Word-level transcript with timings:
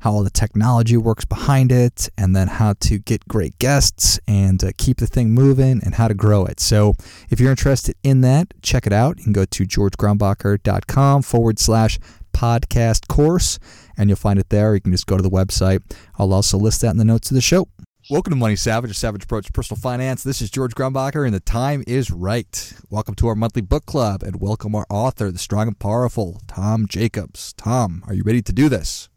how 0.00 0.12
all 0.12 0.24
the 0.24 0.30
technology 0.30 0.96
works 0.96 1.24
behind 1.24 1.70
it, 1.70 2.08
and 2.18 2.34
then 2.34 2.48
how 2.48 2.74
to 2.80 2.98
get 2.98 3.28
great 3.28 3.58
guests 3.58 4.18
and 4.26 4.62
uh, 4.64 4.72
keep 4.76 4.96
the 4.96 5.06
thing 5.06 5.30
moving 5.30 5.80
and 5.84 5.94
how 5.94 6.08
to 6.08 6.14
grow 6.14 6.44
it. 6.44 6.58
So, 6.58 6.94
if 7.30 7.38
you're 7.38 7.50
interested 7.50 7.94
in 8.02 8.22
that, 8.22 8.48
check 8.62 8.86
it 8.86 8.92
out. 8.92 9.18
You 9.18 9.24
can 9.24 9.32
go 9.32 9.44
to 9.44 9.64
georgegrumbacher.com 9.64 11.22
forward 11.22 11.58
slash 11.58 11.98
podcast 12.32 13.08
course, 13.08 13.58
and 13.96 14.08
you'll 14.08 14.16
find 14.16 14.38
it 14.38 14.48
there. 14.48 14.74
You 14.74 14.80
can 14.80 14.92
just 14.92 15.06
go 15.06 15.16
to 15.16 15.22
the 15.22 15.30
website. 15.30 15.82
I'll 16.18 16.32
also 16.32 16.56
list 16.56 16.80
that 16.80 16.90
in 16.90 16.96
the 16.96 17.04
notes 17.04 17.30
of 17.30 17.34
the 17.34 17.42
show. 17.42 17.68
Welcome 18.08 18.32
to 18.32 18.36
Money 18.36 18.56
Savage, 18.56 18.90
a 18.90 18.94
savage 18.94 19.24
approach 19.24 19.46
to 19.46 19.52
personal 19.52 19.78
finance. 19.78 20.22
This 20.22 20.40
is 20.40 20.50
George 20.50 20.74
Grumbacher, 20.74 21.26
and 21.26 21.34
the 21.34 21.40
time 21.40 21.84
is 21.86 22.10
right. 22.10 22.72
Welcome 22.88 23.14
to 23.16 23.28
our 23.28 23.34
monthly 23.34 23.62
book 23.62 23.84
club, 23.84 24.22
and 24.22 24.40
welcome 24.40 24.74
our 24.74 24.86
author, 24.88 25.30
the 25.30 25.38
strong 25.38 25.68
and 25.68 25.78
powerful 25.78 26.40
Tom 26.48 26.86
Jacobs. 26.88 27.52
Tom, 27.52 28.02
are 28.06 28.14
you 28.14 28.22
ready 28.24 28.40
to 28.40 28.52
do 28.52 28.70
this? 28.70 29.09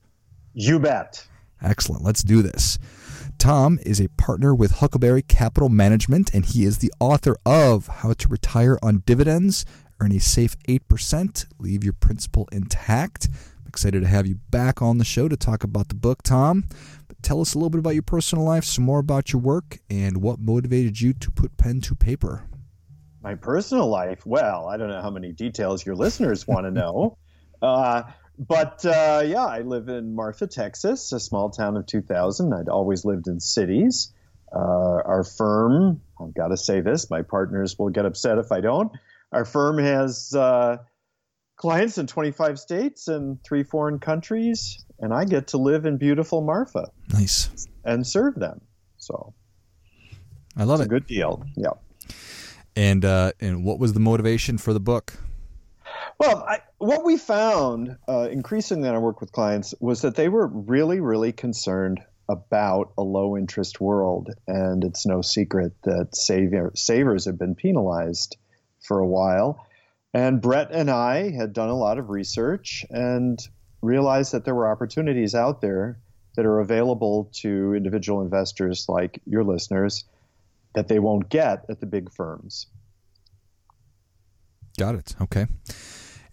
You 0.53 0.79
bet. 0.79 1.27
Excellent. 1.61 2.03
Let's 2.03 2.23
do 2.23 2.41
this. 2.41 2.77
Tom 3.39 3.79
is 3.85 3.99
a 3.99 4.09
partner 4.09 4.53
with 4.53 4.73
Huckleberry 4.73 5.21
Capital 5.21 5.69
Management, 5.69 6.33
and 6.33 6.45
he 6.45 6.63
is 6.63 6.77
the 6.77 6.93
author 6.99 7.35
of 7.45 7.87
How 7.87 8.13
to 8.13 8.27
Retire 8.27 8.77
on 8.83 9.03
Dividends, 9.05 9.65
Earn 9.99 10.11
a 10.11 10.19
Safe 10.19 10.57
8%, 10.67 11.45
Leave 11.59 11.83
Your 11.83 11.93
Principal 11.93 12.47
Intact. 12.51 13.27
I'm 13.59 13.67
excited 13.67 14.01
to 14.01 14.07
have 14.07 14.27
you 14.27 14.35
back 14.51 14.81
on 14.81 14.97
the 14.97 15.05
show 15.05 15.27
to 15.27 15.35
talk 15.35 15.63
about 15.63 15.89
the 15.89 15.95
book, 15.95 16.21
Tom. 16.23 16.65
But 17.07 17.21
tell 17.23 17.41
us 17.41 17.53
a 17.53 17.57
little 17.57 17.69
bit 17.69 17.79
about 17.79 17.95
your 17.95 18.03
personal 18.03 18.45
life, 18.45 18.63
some 18.63 18.85
more 18.85 18.99
about 18.99 19.33
your 19.33 19.41
work, 19.41 19.79
and 19.89 20.17
what 20.21 20.39
motivated 20.39 21.01
you 21.01 21.13
to 21.13 21.31
put 21.31 21.57
pen 21.57 21.81
to 21.81 21.95
paper. 21.95 22.47
My 23.21 23.35
personal 23.35 23.87
life? 23.87 24.25
Well, 24.25 24.67
I 24.67 24.77
don't 24.77 24.89
know 24.89 25.01
how 25.01 25.09
many 25.09 25.31
details 25.31 25.85
your 25.85 25.95
listeners 25.95 26.47
want 26.47 26.65
to 26.65 26.71
know. 26.71 27.17
Uh, 27.61 28.03
but 28.37 28.85
uh, 28.85 29.23
yeah, 29.25 29.45
I 29.45 29.59
live 29.59 29.89
in 29.89 30.15
Marfa, 30.15 30.47
Texas, 30.47 31.11
a 31.11 31.19
small 31.19 31.49
town 31.49 31.77
of 31.77 31.85
2,000. 31.85 32.53
I'd 32.53 32.69
always 32.69 33.05
lived 33.05 33.27
in 33.27 33.39
cities. 33.39 34.13
Uh, 34.51 35.01
our 35.05 35.23
firm, 35.23 36.01
I've 36.21 36.33
got 36.33 36.49
to 36.49 36.57
say 36.57 36.81
this, 36.81 37.09
my 37.09 37.21
partners 37.21 37.77
will 37.77 37.89
get 37.89 38.05
upset 38.05 38.37
if 38.37 38.51
I 38.51 38.61
don't. 38.61 38.91
Our 39.31 39.45
firm 39.45 39.79
has 39.79 40.33
uh, 40.35 40.77
clients 41.55 41.97
in 41.97 42.07
25 42.07 42.59
states 42.59 43.07
and 43.07 43.43
three 43.43 43.63
foreign 43.63 43.99
countries, 43.99 44.85
and 44.99 45.13
I 45.13 45.25
get 45.25 45.47
to 45.47 45.57
live 45.57 45.85
in 45.85 45.97
beautiful 45.97 46.41
Marfa. 46.41 46.91
Nice. 47.11 47.67
And 47.83 48.05
serve 48.05 48.35
them. 48.35 48.61
So 48.97 49.33
I 50.55 50.63
love 50.63 50.81
it. 50.81 50.87
good 50.87 51.07
deal. 51.07 51.43
Yeah. 51.55 51.71
And 52.75 53.05
uh, 53.05 53.33
and 53.39 53.63
what 53.63 53.79
was 53.79 53.93
the 53.93 53.99
motivation 53.99 54.57
for 54.57 54.73
the 54.73 54.79
book? 54.79 55.13
Well, 56.19 56.43
I, 56.47 56.59
what 56.83 57.05
we 57.05 57.15
found 57.15 57.97
uh, 58.09 58.27
increasingly 58.29 58.89
in 58.89 58.93
our 58.93 58.99
work 58.99 59.21
with 59.21 59.31
clients 59.31 59.73
was 59.79 60.01
that 60.01 60.15
they 60.15 60.27
were 60.27 60.47
really, 60.47 60.99
really 60.99 61.31
concerned 61.31 62.01
about 62.27 62.91
a 62.97 63.01
low 63.01 63.37
interest 63.37 63.79
world. 63.79 64.29
And 64.47 64.83
it's 64.83 65.05
no 65.05 65.21
secret 65.21 65.71
that 65.83 66.13
savior, 66.13 66.71
savers 66.75 67.23
have 67.25 67.39
been 67.39 67.55
penalized 67.55 68.35
for 68.81 68.99
a 68.99 69.07
while. 69.07 69.65
And 70.13 70.41
Brett 70.41 70.71
and 70.71 70.89
I 70.89 71.31
had 71.31 71.53
done 71.53 71.69
a 71.69 71.77
lot 71.77 71.97
of 71.97 72.09
research 72.09 72.85
and 72.89 73.39
realized 73.81 74.33
that 74.33 74.43
there 74.43 74.55
were 74.55 74.69
opportunities 74.69 75.35
out 75.35 75.61
there 75.61 75.99
that 76.35 76.45
are 76.45 76.59
available 76.59 77.29
to 77.35 77.75
individual 77.75 78.21
investors 78.21 78.87
like 78.89 79.21
your 79.25 79.45
listeners 79.45 80.03
that 80.75 80.89
they 80.89 80.99
won't 80.99 81.29
get 81.29 81.63
at 81.69 81.79
the 81.79 81.85
big 81.85 82.11
firms. 82.11 82.67
Got 84.77 84.95
it. 84.95 85.15
Okay. 85.21 85.47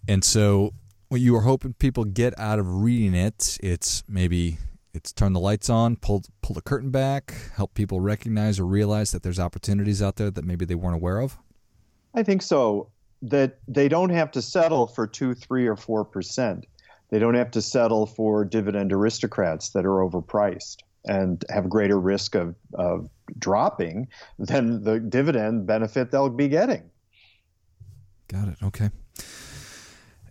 And 0.07 0.23
so, 0.23 0.73
what 1.09 1.21
you 1.21 1.33
were 1.33 1.41
hoping 1.41 1.73
people 1.73 2.05
get 2.05 2.37
out 2.39 2.59
of 2.59 2.81
reading 2.81 3.13
it, 3.13 3.57
it's 3.61 4.03
maybe 4.07 4.57
it's 4.93 5.11
turn 5.11 5.33
the 5.33 5.39
lights 5.39 5.69
on, 5.69 5.95
pull 5.95 6.23
pull 6.41 6.53
the 6.53 6.61
curtain 6.61 6.89
back, 6.89 7.33
help 7.55 7.73
people 7.73 7.99
recognize 7.99 8.59
or 8.59 8.65
realize 8.65 9.11
that 9.11 9.23
there's 9.23 9.39
opportunities 9.39 10.01
out 10.01 10.15
there 10.15 10.31
that 10.31 10.45
maybe 10.45 10.65
they 10.65 10.75
weren't 10.75 10.95
aware 10.95 11.19
of. 11.19 11.37
I 12.13 12.23
think 12.23 12.41
so. 12.41 12.89
That 13.21 13.59
they 13.67 13.87
don't 13.87 14.09
have 14.09 14.31
to 14.31 14.41
settle 14.41 14.87
for 14.87 15.05
two, 15.05 15.33
three, 15.33 15.67
or 15.67 15.75
four 15.75 16.03
percent. 16.03 16.65
They 17.09 17.19
don't 17.19 17.35
have 17.35 17.51
to 17.51 17.61
settle 17.61 18.05
for 18.05 18.45
dividend 18.45 18.91
aristocrats 18.93 19.69
that 19.71 19.85
are 19.85 19.99
overpriced 19.99 20.77
and 21.05 21.43
have 21.49 21.69
greater 21.69 21.99
risk 21.99 22.35
of, 22.35 22.55
of 22.73 23.09
dropping 23.37 24.07
than 24.39 24.83
the 24.83 24.99
dividend 24.99 25.67
benefit 25.67 26.11
they'll 26.11 26.29
be 26.29 26.47
getting. 26.47 26.89
Got 28.27 28.47
it. 28.47 28.57
Okay. 28.63 28.89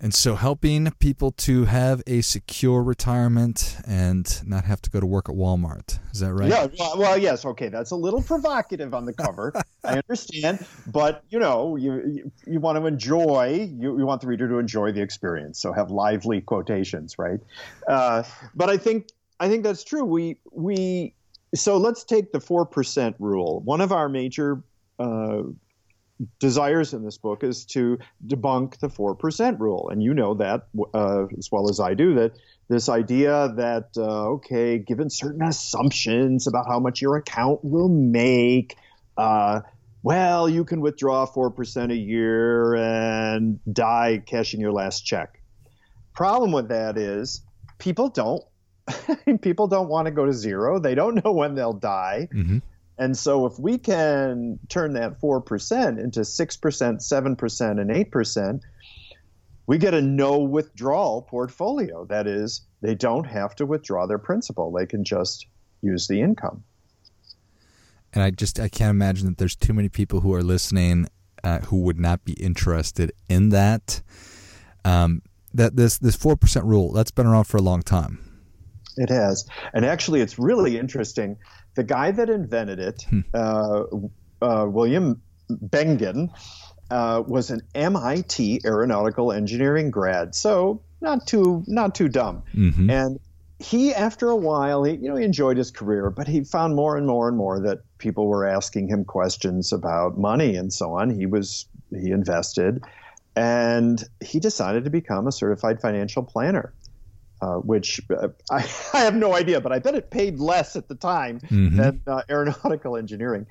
And 0.03 0.15
so 0.15 0.35
helping 0.35 0.91
people 0.93 1.31
to 1.33 1.67
have 1.67 2.03
a 2.07 2.23
secure 2.23 2.83
retirement 2.83 3.77
and 3.87 4.41
not 4.47 4.65
have 4.65 4.81
to 4.83 4.91
go 4.91 4.99
to 4.99 5.05
work 5.05 5.29
at 5.29 5.35
Walmart. 5.35 5.99
Is 6.13 6.21
that 6.21 6.33
right? 6.33 6.49
Yeah. 6.49 6.69
Well, 6.97 7.19
yes. 7.19 7.45
Okay. 7.45 7.69
That's 7.69 7.91
a 7.91 7.97
little 7.97 8.23
provocative 8.23 8.95
on 8.95 9.05
the 9.05 9.13
cover. 9.13 9.53
I 9.85 9.99
understand. 9.99 10.67
But, 10.87 11.23
you 11.29 11.39
know, 11.39 11.77
you, 11.77 12.03
you, 12.07 12.33
you, 12.47 12.61
want 12.61 12.79
to 12.79 12.87
enjoy, 12.87 13.71
you, 13.79 13.99
you 13.99 14.07
want 14.07 14.23
the 14.23 14.27
reader 14.27 14.49
to 14.49 14.59
enjoy 14.59 14.91
the 14.93 15.03
experience. 15.03 15.61
So 15.61 15.71
have 15.73 15.91
lively 15.91 16.41
quotations, 16.41 17.19
right? 17.19 17.41
Uh, 17.87 18.23
but 18.55 18.71
I 18.71 18.79
think, 18.79 19.09
I 19.39 19.49
think 19.49 19.65
that's 19.65 19.85
true. 19.85 20.05
We, 20.05 20.39
we, 20.51 21.15
so 21.55 21.77
let's 21.77 22.05
take 22.05 22.33
the 22.33 22.39
4% 22.39 23.15
rule. 23.19 23.61
One 23.61 23.83
of 23.83 23.93
our 23.93 24.09
major 24.09 24.63
uh, 24.99 25.43
desires 26.39 26.93
in 26.93 27.05
this 27.05 27.19
book 27.19 27.43
is 27.43 27.65
to 27.65 27.99
debunk 28.27 28.79
the 28.79 28.89
4% 28.89 29.59
rule. 29.59 29.89
And 29.91 30.03
you 30.03 30.15
know 30.15 30.35
that 30.35 30.69
uh, 30.95 31.27
as 31.39 31.51
well 31.51 31.71
as 31.71 31.81
I 31.81 31.95
do 31.95 32.15
that 32.15 32.33
this 32.69 32.89
idea 32.89 33.53
that, 33.57 33.89
uh, 33.97 34.29
okay, 34.35 34.79
given 34.79 35.11
certain 35.11 35.43
assumptions 35.43 36.47
about 36.47 36.67
how 36.69 36.79
much 36.79 37.03
your 37.03 37.17
account 37.17 37.65
will 37.65 37.89
make, 37.89 38.77
uh, 39.17 39.61
well, 40.05 40.49
you 40.49 40.65
can 40.65 40.81
withdraw 40.81 41.27
4% 41.27 41.91
a 41.91 41.97
year 41.97 42.75
and 42.77 43.59
die 43.71 44.23
cashing 44.25 44.61
your 44.61 44.73
last 44.73 45.05
check. 45.05 45.43
Problem 46.15 46.53
with 46.53 46.69
that 46.69 46.97
is 46.97 47.43
people 47.79 48.09
don't 48.09 48.45
people 49.41 49.67
don't 49.67 49.89
want 49.89 50.07
to 50.07 50.11
go 50.11 50.27
to 50.27 50.33
zero. 50.33 50.79
They 50.79 50.95
don't 50.95 51.25
know 51.25 51.33
when 51.33 51.55
they'll 51.55 51.73
die. 51.73 52.29
Mm-hmm. 52.33 52.59
And 53.01 53.17
so 53.17 53.47
if 53.47 53.59
we 53.59 53.79
can 53.79 54.59
turn 54.69 54.93
that 54.93 55.19
4% 55.23 55.99
into 55.99 56.21
6%, 56.21 56.59
7%, 56.61 57.81
and 57.81 57.91
8%, 57.91 58.61
we 59.67 59.79
get 59.79 59.95
a 59.95 60.03
no 60.03 60.41
withdrawal 60.41 61.23
portfolio. 61.23 62.05
That 62.05 62.27
is, 62.27 62.61
they 62.83 62.95
don't 62.95 63.25
have 63.25 63.57
to 63.57 63.65
withdraw 63.65 64.07
their 64.07 64.19
principal. 64.19 64.71
They 64.71 64.85
can 64.85 65.03
just 65.03 65.47
use 65.81 66.09
the 66.09 66.21
income. 66.21 66.63
And 68.13 68.23
I 68.23 68.31
just 68.33 68.61
I 68.61 68.69
can't 68.69 68.91
imagine 68.91 69.29
that 69.29 69.39
there's 69.39 69.57
too 69.57 69.73
many 69.73 69.89
people 69.89 70.21
who 70.21 70.35
are 70.35 70.43
listening 70.43 71.07
uh, 71.43 71.61
who 71.61 71.81
would 71.83 71.99
not 71.99 72.25
be 72.25 72.35
interested 72.35 73.13
in 73.29 73.49
that. 73.51 74.03
Um, 74.85 75.23
that 75.55 75.77
this 75.77 75.97
this 75.99 76.17
four 76.17 76.37
percent 76.37 76.67
rule 76.67 76.93
that's 76.93 77.13
been 77.13 77.27
around 77.27 77.45
for 77.45 77.57
a 77.57 77.63
long 77.63 77.83
time. 77.83 78.19
It 78.97 79.09
has, 79.09 79.47
and 79.73 79.85
actually, 79.85 80.21
it's 80.21 80.39
really 80.39 80.77
interesting 80.77 81.37
the 81.75 81.85
guy 81.85 82.11
that 82.11 82.29
invented 82.29 82.79
it, 82.79 83.03
hmm. 83.09 83.21
uh, 83.35 83.83
uh, 84.43 84.67
William 84.69 85.23
Bengen, 85.51 86.31
uh, 86.91 87.23
was 87.27 87.51
an 87.51 87.61
MIT 87.75 88.63
aeronautical 88.65 89.33
engineering 89.33 89.91
grad, 89.91 90.35
so 90.35 90.83
not 91.01 91.27
too 91.27 91.65
not 91.67 91.95
too 91.95 92.09
dumb. 92.09 92.43
Mm-hmm. 92.55 92.91
And 92.91 93.21
he, 93.59 93.95
after 93.95 94.29
a 94.29 94.37
while, 94.37 94.85
he 94.85 94.95
you 94.95 95.09
know 95.09 95.17
he 95.17 95.25
enjoyed 95.25 95.57
his 95.57 95.71
career, 95.71 96.11
but 96.11 96.27
he 96.27 96.43
found 96.43 96.75
more 96.75 96.97
and 96.97 97.07
more 97.07 97.29
and 97.29 97.37
more 97.37 97.61
that 97.61 97.79
people 97.99 98.27
were 98.27 98.47
asking 98.47 98.89
him 98.89 99.05
questions 99.05 99.73
about 99.73 100.19
money 100.19 100.57
and 100.57 100.73
so 100.73 100.95
on. 100.95 101.11
He 101.11 101.27
was 101.27 101.67
he 101.91 102.11
invested, 102.11 102.83
and 103.37 104.03
he 104.21 104.41
decided 104.41 104.85
to 104.85 104.91
become 104.91 105.27
a 105.27 105.33
certified 105.33 105.81
financial 105.81 106.23
planner 106.25 106.73
uh, 107.43 107.57
which 107.57 108.01
uh, 108.11 108.29
I, 108.51 108.67
I, 108.93 109.01
have 109.01 109.15
no 109.15 109.35
idea, 109.35 109.61
but 109.61 109.73
I 109.73 109.79
bet 109.79 109.95
it 109.95 110.11
paid 110.11 110.39
less 110.39 110.77
at 110.77 110.89
the 110.89 110.95
time 110.95 111.41
mm-hmm. 111.41 111.77
than 111.77 112.01
uh, 112.07 112.23
aeronautical 112.29 112.97
engineering. 112.97 113.47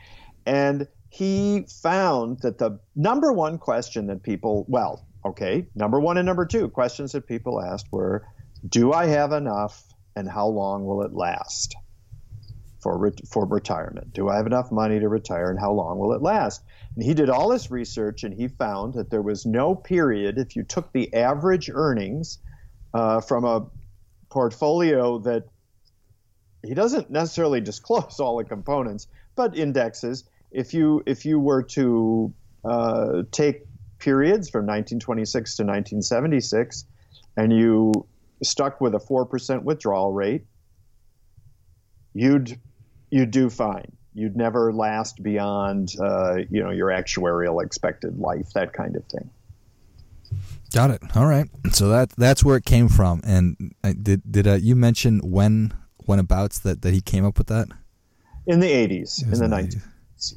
And 0.45 0.87
he 1.09 1.65
found 1.81 2.39
that 2.41 2.57
the 2.57 2.79
number 2.95 3.33
one 3.33 3.57
question 3.57 4.07
that 4.07 4.23
people, 4.23 4.65
well, 4.67 5.05
okay, 5.25 5.65
number 5.75 5.99
one 5.99 6.17
and 6.17 6.25
number 6.25 6.45
two 6.45 6.69
questions 6.69 7.11
that 7.13 7.27
people 7.27 7.61
asked 7.61 7.87
were 7.91 8.25
Do 8.67 8.93
I 8.93 9.07
have 9.07 9.31
enough 9.31 9.83
and 10.15 10.29
how 10.29 10.47
long 10.47 10.85
will 10.85 11.01
it 11.01 11.13
last? 11.13 11.75
for 12.79 12.97
re- 12.97 13.11
for 13.29 13.45
retirement? 13.45 14.13
Do 14.13 14.29
I 14.29 14.37
have 14.37 14.45
enough 14.45 14.71
money 14.71 14.99
to 14.99 15.09
retire, 15.09 15.49
and 15.49 15.59
how 15.59 15.71
long 15.71 15.99
will 15.99 16.13
it 16.13 16.21
last? 16.21 16.63
And 16.95 17.03
he 17.03 17.13
did 17.13 17.29
all 17.29 17.49
this 17.49 17.69
research, 17.69 18.23
and 18.23 18.33
he 18.33 18.47
found 18.47 18.93
that 18.93 19.09
there 19.09 19.21
was 19.21 19.45
no 19.45 19.75
period. 19.75 20.37
If 20.37 20.55
you 20.55 20.63
took 20.63 20.91
the 20.91 21.13
average 21.13 21.69
earnings 21.73 22.39
uh, 22.93 23.21
from 23.21 23.45
a 23.45 23.65
portfolio 24.29 25.19
that 25.19 25.43
he 26.63 26.73
doesn't 26.73 27.09
necessarily 27.09 27.61
disclose 27.61 28.19
all 28.19 28.37
the 28.37 28.43
components, 28.43 29.07
but 29.35 29.57
indexes. 29.57 30.25
If 30.51 30.73
you 30.73 31.03
if 31.05 31.25
you 31.25 31.39
were 31.39 31.63
to 31.63 32.33
uh, 32.65 33.23
take 33.31 33.65
periods 33.99 34.49
from 34.49 34.61
1926 34.61 35.57
to 35.57 35.63
1976, 35.63 36.85
and 37.37 37.53
you 37.53 38.07
stuck 38.41 38.81
with 38.81 38.95
a 38.95 38.99
four 38.99 39.25
percent 39.25 39.63
withdrawal 39.63 40.11
rate, 40.11 40.45
you'd 42.13 42.59
you'd 43.09 43.31
do 43.31 43.49
fine. 43.49 43.91
You'd 44.13 44.35
never 44.35 44.73
last 44.73 45.21
beyond 45.21 45.93
uh, 46.01 46.37
you 46.49 46.63
know 46.63 46.71
your 46.71 46.89
actuarial 46.89 47.63
expected 47.63 48.17
life, 48.17 48.53
that 48.53 48.73
kind 48.73 48.95
of 48.95 49.05
thing. 49.05 49.29
Got 50.73 50.91
it. 50.91 51.01
All 51.15 51.25
right. 51.25 51.49
So 51.71 51.89
that 51.89 52.09
that's 52.11 52.43
where 52.43 52.55
it 52.57 52.65
came 52.65 52.89
from. 52.89 53.21
And 53.23 53.73
uh, 53.83 53.93
did 54.01 54.21
did 54.31 54.47
uh, 54.47 54.53
you 54.53 54.75
mention 54.75 55.19
when 55.19 55.73
when 56.05 56.19
abouts 56.19 56.59
that 56.59 56.81
that 56.83 56.93
he 56.93 57.01
came 57.01 57.25
up 57.25 57.37
with 57.37 57.47
that? 57.47 57.67
In 58.47 58.59
the 58.59 58.67
80s, 58.71 59.21
in 59.23 59.37
the 59.39 59.45
90s. 59.45 59.81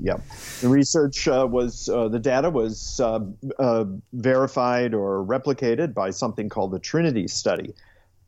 Yep. 0.01 0.21
The 0.61 0.69
research 0.69 1.27
uh, 1.27 1.47
was, 1.51 1.89
uh, 1.89 2.09
the 2.09 2.19
data 2.19 2.51
was 2.51 3.01
uh, 3.01 3.21
uh, 3.59 3.85
verified 4.13 4.93
or 4.95 5.25
replicated 5.25 5.95
by 5.95 6.11
something 6.11 6.49
called 6.49 6.73
the 6.73 6.79
Trinity 6.79 7.27
study. 7.27 7.75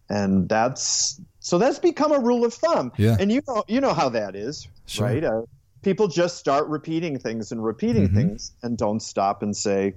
And 0.09 0.49
that's, 0.49 1.21
so 1.41 1.59
that's 1.59 1.79
become 1.79 2.13
a 2.13 2.19
rule 2.19 2.45
of 2.45 2.55
thumb. 2.55 2.93
Yeah. 2.97 3.17
And 3.21 3.31
you 3.31 3.43
know, 3.47 3.63
you 3.69 3.81
know 3.81 3.93
how 3.95 4.09
that 4.09 4.35
is, 4.35 4.67
Sure. 4.87 5.07
right? 5.07 5.23
Uh, 5.23 5.43
people 5.83 6.09
just 6.09 6.39
start 6.39 6.67
repeating 6.69 7.19
things 7.19 7.53
and 7.53 7.63
repeating 7.63 8.09
Mhm. 8.09 8.15
things 8.15 8.53
and 8.63 8.77
don't 8.79 9.01
stop 9.01 9.43
and 9.43 9.55
say, 9.57 9.95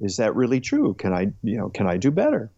is 0.00 0.16
that 0.16 0.34
really 0.34 0.60
true? 0.60 0.94
Can 0.94 1.12
I, 1.12 1.32
you 1.42 1.56
know, 1.56 1.68
can 1.68 1.86
I 1.86 1.96
do 1.96 2.10
better? 2.10 2.50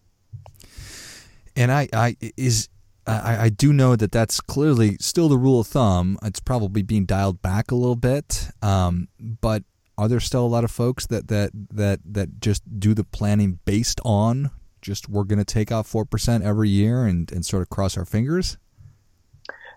And 1.55 1.71
I, 1.71 1.87
I 1.93 2.17
is 2.37 2.69
I, 3.07 3.45
I 3.45 3.49
do 3.49 3.71
know 3.71 3.95
that 3.95 4.11
that's 4.11 4.41
clearly 4.41 4.97
still 4.99 5.29
the 5.29 5.37
rule 5.37 5.59
of 5.59 5.67
thumb. 5.67 6.17
It's 6.23 6.39
probably 6.39 6.81
being 6.81 7.05
dialed 7.05 7.41
back 7.41 7.71
a 7.71 7.75
little 7.75 7.95
bit. 7.95 8.49
Um, 8.61 9.07
but 9.19 9.63
are 9.97 10.07
there 10.07 10.19
still 10.19 10.45
a 10.45 10.47
lot 10.47 10.63
of 10.63 10.71
folks 10.71 11.07
that 11.07 11.27
that 11.27 11.51
that 11.71 11.99
that 12.05 12.41
just 12.41 12.63
do 12.79 12.93
the 12.93 13.03
planning 13.03 13.59
based 13.65 14.01
on 14.03 14.51
just 14.81 15.07
we're 15.07 15.23
going 15.23 15.39
to 15.39 15.45
take 15.45 15.71
out 15.71 15.85
four 15.85 16.05
percent 16.05 16.43
every 16.43 16.69
year 16.69 17.05
and 17.05 17.31
and 17.31 17.45
sort 17.45 17.61
of 17.61 17.69
cross 17.69 17.97
our 17.97 18.05
fingers? 18.05 18.57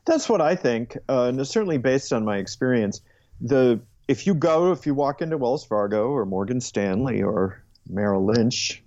That's 0.06 0.28
what 0.28 0.40
I 0.40 0.56
think, 0.56 0.96
uh, 1.08 1.24
and 1.24 1.46
certainly 1.46 1.76
based 1.76 2.12
on 2.12 2.24
my 2.24 2.38
experience. 2.38 3.02
The 3.40 3.80
if 4.08 4.26
you 4.26 4.34
go, 4.34 4.72
if 4.72 4.86
you 4.86 4.94
walk 4.94 5.20
into 5.20 5.36
Wells 5.36 5.64
Fargo 5.64 6.08
or 6.08 6.24
Morgan 6.24 6.60
Stanley 6.60 7.22
or 7.22 7.62
Merrill 7.88 8.24
Lynch, 8.24 8.82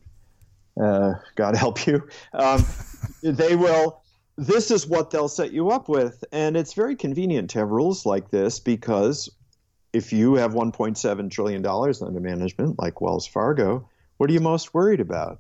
uh, 0.82 1.14
God 1.36 1.56
help 1.56 1.86
you, 1.86 2.08
um, 2.34 2.66
they 3.24 3.56
will. 3.56 4.02
This 4.38 4.72
is 4.72 4.88
what 4.88 5.12
they'll 5.12 5.28
set 5.28 5.52
you 5.52 5.70
up 5.70 5.88
with, 5.88 6.24
and 6.32 6.58
it's 6.58 6.74
very 6.74 6.96
convenient 6.96 7.52
to 7.52 7.60
have 7.60 7.70
rules 7.70 8.06
like 8.06 8.32
this 8.32 8.60
because 8.60 9.30
if 9.94 10.14
you 10.14 10.36
have 10.36 10.54
1.7 10.54 11.30
trillion 11.30 11.62
dollars 11.62 12.02
under 12.02 12.20
management, 12.20 12.80
like 12.80 13.02
Wells 13.02 13.28
Fargo, 13.28 13.88
what 14.18 14.30
are 14.30 14.34
you 14.34 14.40
most 14.40 14.74
worried 14.74 15.02
about? 15.02 15.40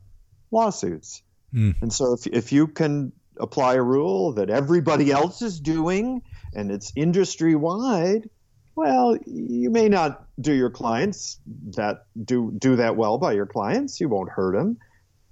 Lawsuits. 0.51 1.23
Hmm. 1.51 1.71
And 1.81 1.91
so 1.91 2.13
if, 2.13 2.27
if 2.27 2.51
you 2.51 2.67
can 2.67 3.13
apply 3.37 3.75
a 3.75 3.81
rule 3.81 4.33
that 4.33 4.49
everybody 4.49 5.11
else 5.11 5.41
is 5.41 5.59
doing 5.59 6.21
and 6.53 6.69
it's 6.69 6.91
industry 6.95 7.55
wide, 7.55 8.29
well, 8.75 9.17
you 9.25 9.69
may 9.69 9.89
not 9.89 10.25
do 10.39 10.53
your 10.53 10.69
clients 10.69 11.39
that 11.75 12.05
do 12.23 12.51
do 12.57 12.75
that 12.77 12.95
well 12.95 13.17
by 13.17 13.33
your 13.33 13.45
clients. 13.45 13.99
You 13.99 14.09
won't 14.09 14.29
hurt 14.29 14.55
them, 14.55 14.77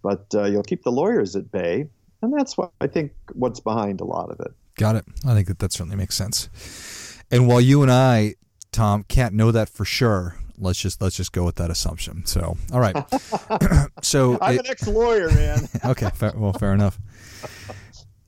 but 0.02 0.26
uh, 0.34 0.44
you'll 0.44 0.64
keep 0.64 0.84
the 0.84 0.92
lawyers 0.92 1.36
at 1.36 1.52
bay, 1.52 1.88
and 2.22 2.34
that's 2.34 2.58
what 2.58 2.72
I 2.82 2.88
think 2.88 3.14
what's 3.34 3.60
behind 3.60 4.02
a 4.02 4.06
lot 4.06 4.30
of 4.30 4.40
it. 4.40 4.52
Got 4.76 4.96
it. 4.96 5.06
I 5.26 5.34
think 5.34 5.48
that 5.48 5.60
that 5.60 5.74
certainly 5.74 5.98
makes 5.98 6.16
sense. 6.16 6.50
And 7.32 7.48
while 7.48 7.62
you 7.62 7.82
and 7.82 7.92
I, 7.92 8.36
Tom, 8.72 9.04
can't 9.04 9.34
know 9.34 9.52
that 9.52 9.70
for 9.70 9.86
sure, 9.86 10.36
let's 10.58 10.80
just 10.80 11.02
let's 11.02 11.16
just 11.16 11.32
go 11.32 11.44
with 11.44 11.56
that 11.56 11.70
assumption. 11.70 12.26
So, 12.26 12.58
all 12.72 12.80
right. 12.80 12.96
so, 14.02 14.38
I'm 14.42 14.56
it- 14.56 14.60
an 14.62 14.72
ex-lawyer, 14.72 15.30
man. 15.32 15.68
okay, 15.86 16.10
fair, 16.14 16.34
well, 16.36 16.54
fair 16.54 16.74
enough. 16.74 17.00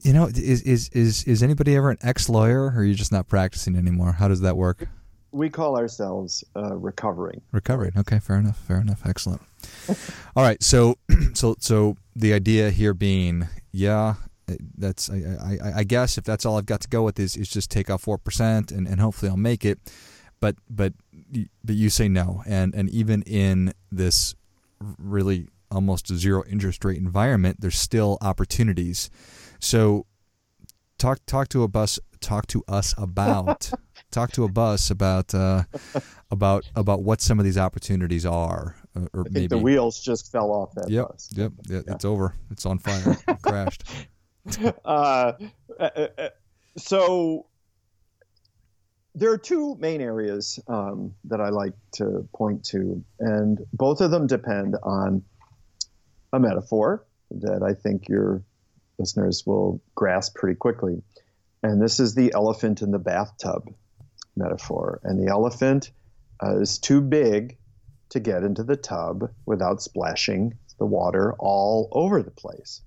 You 0.01 0.13
know, 0.13 0.25
is 0.25 0.61
is 0.63 0.89
is 0.89 1.23
is 1.25 1.43
anybody 1.43 1.75
ever 1.75 1.91
an 1.91 1.97
ex-lawyer, 2.01 2.63
or 2.63 2.77
are 2.77 2.83
you 2.83 2.95
just 2.95 3.11
not 3.11 3.27
practicing 3.27 3.75
anymore? 3.75 4.13
How 4.13 4.27
does 4.27 4.41
that 4.41 4.57
work? 4.57 4.87
We 5.31 5.49
call 5.49 5.77
ourselves 5.77 6.43
uh, 6.55 6.75
recovering. 6.75 7.41
Recovering. 7.51 7.93
Okay, 7.97 8.19
fair 8.19 8.37
enough. 8.37 8.57
Fair 8.57 8.81
enough. 8.81 9.05
Excellent. 9.05 9.41
All 10.35 10.43
right. 10.43 10.61
So, 10.61 10.97
so, 11.33 11.55
so 11.59 11.97
the 12.15 12.33
idea 12.33 12.69
here 12.69 12.93
being, 12.93 13.47
yeah, 13.71 14.15
that's 14.77 15.09
I, 15.09 15.15
I, 15.15 15.71
I 15.77 15.83
guess 15.83 16.17
if 16.17 16.23
that's 16.23 16.45
all 16.45 16.57
I've 16.57 16.65
got 16.65 16.81
to 16.81 16.89
go 16.89 17.03
with 17.03 17.19
is 17.19 17.37
is 17.37 17.49
just 17.49 17.71
take 17.71 17.89
off 17.89 18.01
four 18.01 18.17
percent 18.17 18.71
and, 18.71 18.87
and 18.87 18.99
hopefully 18.99 19.29
I'll 19.29 19.37
make 19.37 19.63
it. 19.63 19.79
But 20.41 20.55
but 20.69 20.93
but 21.63 21.75
you 21.75 21.89
say 21.89 22.09
no, 22.09 22.43
and 22.45 22.73
and 22.73 22.89
even 22.89 23.21
in 23.23 23.73
this 23.91 24.35
really 24.97 25.47
almost 25.69 26.11
a 26.11 26.17
zero 26.17 26.43
interest 26.49 26.83
rate 26.83 26.97
environment, 26.97 27.61
there's 27.61 27.79
still 27.79 28.17
opportunities. 28.21 29.09
So 29.59 30.05
talk 30.97 31.19
talk 31.25 31.47
to 31.49 31.63
a 31.63 31.67
bus 31.67 31.99
talk 32.19 32.47
to 32.47 32.63
us 32.67 32.93
about 32.97 33.71
talk 34.11 34.31
to 34.33 34.43
a 34.43 34.49
bus 34.49 34.91
about 34.91 35.33
uh, 35.33 35.63
about 36.29 36.69
about 36.75 37.01
what 37.01 37.21
some 37.21 37.39
of 37.39 37.45
these 37.45 37.57
opportunities 37.57 38.25
are, 38.25 38.75
uh, 38.95 39.07
or 39.13 39.21
I 39.21 39.23
think 39.23 39.33
maybe 39.33 39.47
the 39.47 39.57
wheels 39.57 39.99
just 39.99 40.31
fell 40.31 40.51
off 40.51 40.73
that 40.75 40.89
Yep, 40.89 41.07
bus. 41.07 41.29
yep, 41.35 41.51
yeah, 41.67 41.81
it's 41.87 42.05
over. 42.05 42.35
It's 42.51 42.65
on 42.65 42.77
fire. 42.77 43.17
It 43.27 43.41
crashed. 43.41 43.83
uh, 44.85 45.33
uh, 45.79 45.83
uh, 46.17 46.29
so 46.77 47.45
there 49.13 49.31
are 49.31 49.37
two 49.37 49.75
main 49.75 50.01
areas 50.01 50.59
um, 50.67 51.13
that 51.25 51.41
I 51.41 51.49
like 51.49 51.73
to 51.93 52.27
point 52.33 52.63
to, 52.65 53.03
and 53.19 53.59
both 53.73 54.01
of 54.01 54.11
them 54.11 54.27
depend 54.27 54.75
on 54.83 55.23
a 56.33 56.39
metaphor 56.39 57.05
that 57.31 57.61
I 57.61 57.73
think 57.73 58.07
your 58.07 58.43
listeners 58.97 59.43
will 59.45 59.81
grasp 59.95 60.35
pretty 60.35 60.55
quickly. 60.55 61.01
And 61.63 61.81
this 61.81 61.99
is 61.99 62.15
the 62.15 62.33
elephant 62.33 62.81
in 62.81 62.91
the 62.91 62.99
bathtub 62.99 63.73
metaphor. 64.41 64.99
And 65.03 65.19
the 65.19 65.31
elephant 65.31 65.91
uh, 66.43 66.59
is 66.59 66.77
too 66.77 67.01
big 67.01 67.57
to 68.09 68.19
get 68.19 68.43
into 68.43 68.63
the 68.63 68.75
tub 68.75 69.31
without 69.45 69.81
splashing 69.81 70.57
the 70.79 70.85
water 70.85 71.33
all 71.39 71.89
over 71.91 72.21
the 72.21 72.31
place. 72.31 72.81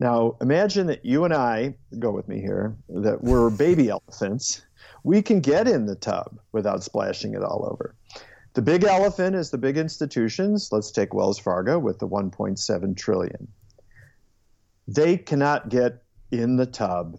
Now, 0.00 0.36
imagine 0.40 0.86
that 0.88 1.04
you 1.04 1.24
and 1.24 1.34
I, 1.34 1.74
go 1.98 2.10
with 2.10 2.28
me 2.28 2.40
here, 2.40 2.76
that 2.88 3.22
we're 3.22 3.50
baby 3.66 3.88
elephants. 3.88 4.62
We 5.02 5.22
can 5.22 5.40
get 5.40 5.66
in 5.66 5.86
the 5.86 5.96
tub 5.96 6.38
without 6.52 6.84
splashing 6.84 7.34
it 7.34 7.42
all 7.42 7.68
over. 7.70 7.94
The 8.54 8.62
big 8.62 8.84
elephant 8.84 9.36
is 9.36 9.50
the 9.50 9.58
big 9.58 9.76
institutions. 9.76 10.70
Let's 10.72 10.90
take 10.90 11.14
Wells 11.14 11.38
Fargo 11.38 11.78
with 11.78 11.98
the 11.98 12.08
1.7 12.08 12.96
trillion. 12.96 13.48
They 14.86 15.16
cannot 15.16 15.68
get 15.68 16.02
in 16.30 16.56
the 16.56 16.66
tub 16.66 17.18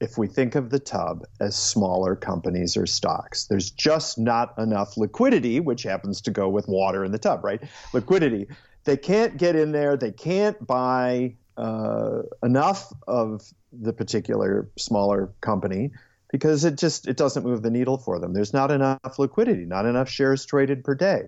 if 0.00 0.18
we 0.18 0.26
think 0.26 0.54
of 0.54 0.70
the 0.70 0.78
tub 0.78 1.24
as 1.40 1.56
smaller 1.56 2.14
companies 2.14 2.76
or 2.76 2.86
stocks. 2.86 3.46
There's 3.46 3.70
just 3.70 4.18
not 4.18 4.56
enough 4.58 4.96
liquidity, 4.96 5.60
which 5.60 5.82
happens 5.82 6.20
to 6.22 6.30
go 6.30 6.48
with 6.48 6.68
water 6.68 7.04
in 7.04 7.12
the 7.12 7.18
tub, 7.18 7.44
right? 7.44 7.62
Liquidity. 7.92 8.46
They 8.84 8.96
can't 8.96 9.36
get 9.36 9.56
in 9.56 9.72
there. 9.72 9.96
They 9.96 10.12
can't 10.12 10.64
buy 10.66 11.36
uh, 11.56 12.22
enough 12.42 12.92
of 13.06 13.42
the 13.72 13.92
particular 13.92 14.70
smaller 14.76 15.32
company 15.40 15.90
because 16.30 16.64
it 16.64 16.76
just 16.76 17.08
it 17.08 17.16
doesn't 17.16 17.44
move 17.44 17.62
the 17.62 17.70
needle 17.70 17.98
for 17.98 18.18
them. 18.18 18.32
There's 18.34 18.52
not 18.52 18.70
enough 18.70 19.18
liquidity, 19.18 19.64
not 19.64 19.86
enough 19.86 20.08
shares 20.08 20.44
traded 20.44 20.84
per 20.84 20.94
day. 20.94 21.22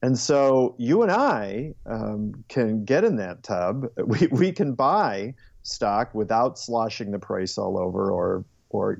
And 0.00 0.18
so 0.18 0.74
you 0.78 1.02
and 1.02 1.12
I 1.12 1.74
um, 1.86 2.44
can 2.48 2.84
get 2.84 3.04
in 3.04 3.16
that 3.16 3.42
tub. 3.42 3.86
We, 4.04 4.26
we 4.28 4.52
can 4.52 4.74
buy 4.74 5.34
stock 5.62 6.14
without 6.14 6.58
sloshing 6.58 7.10
the 7.10 7.18
price 7.18 7.58
all 7.58 7.78
over 7.78 8.10
or 8.10 8.44
or 8.70 8.98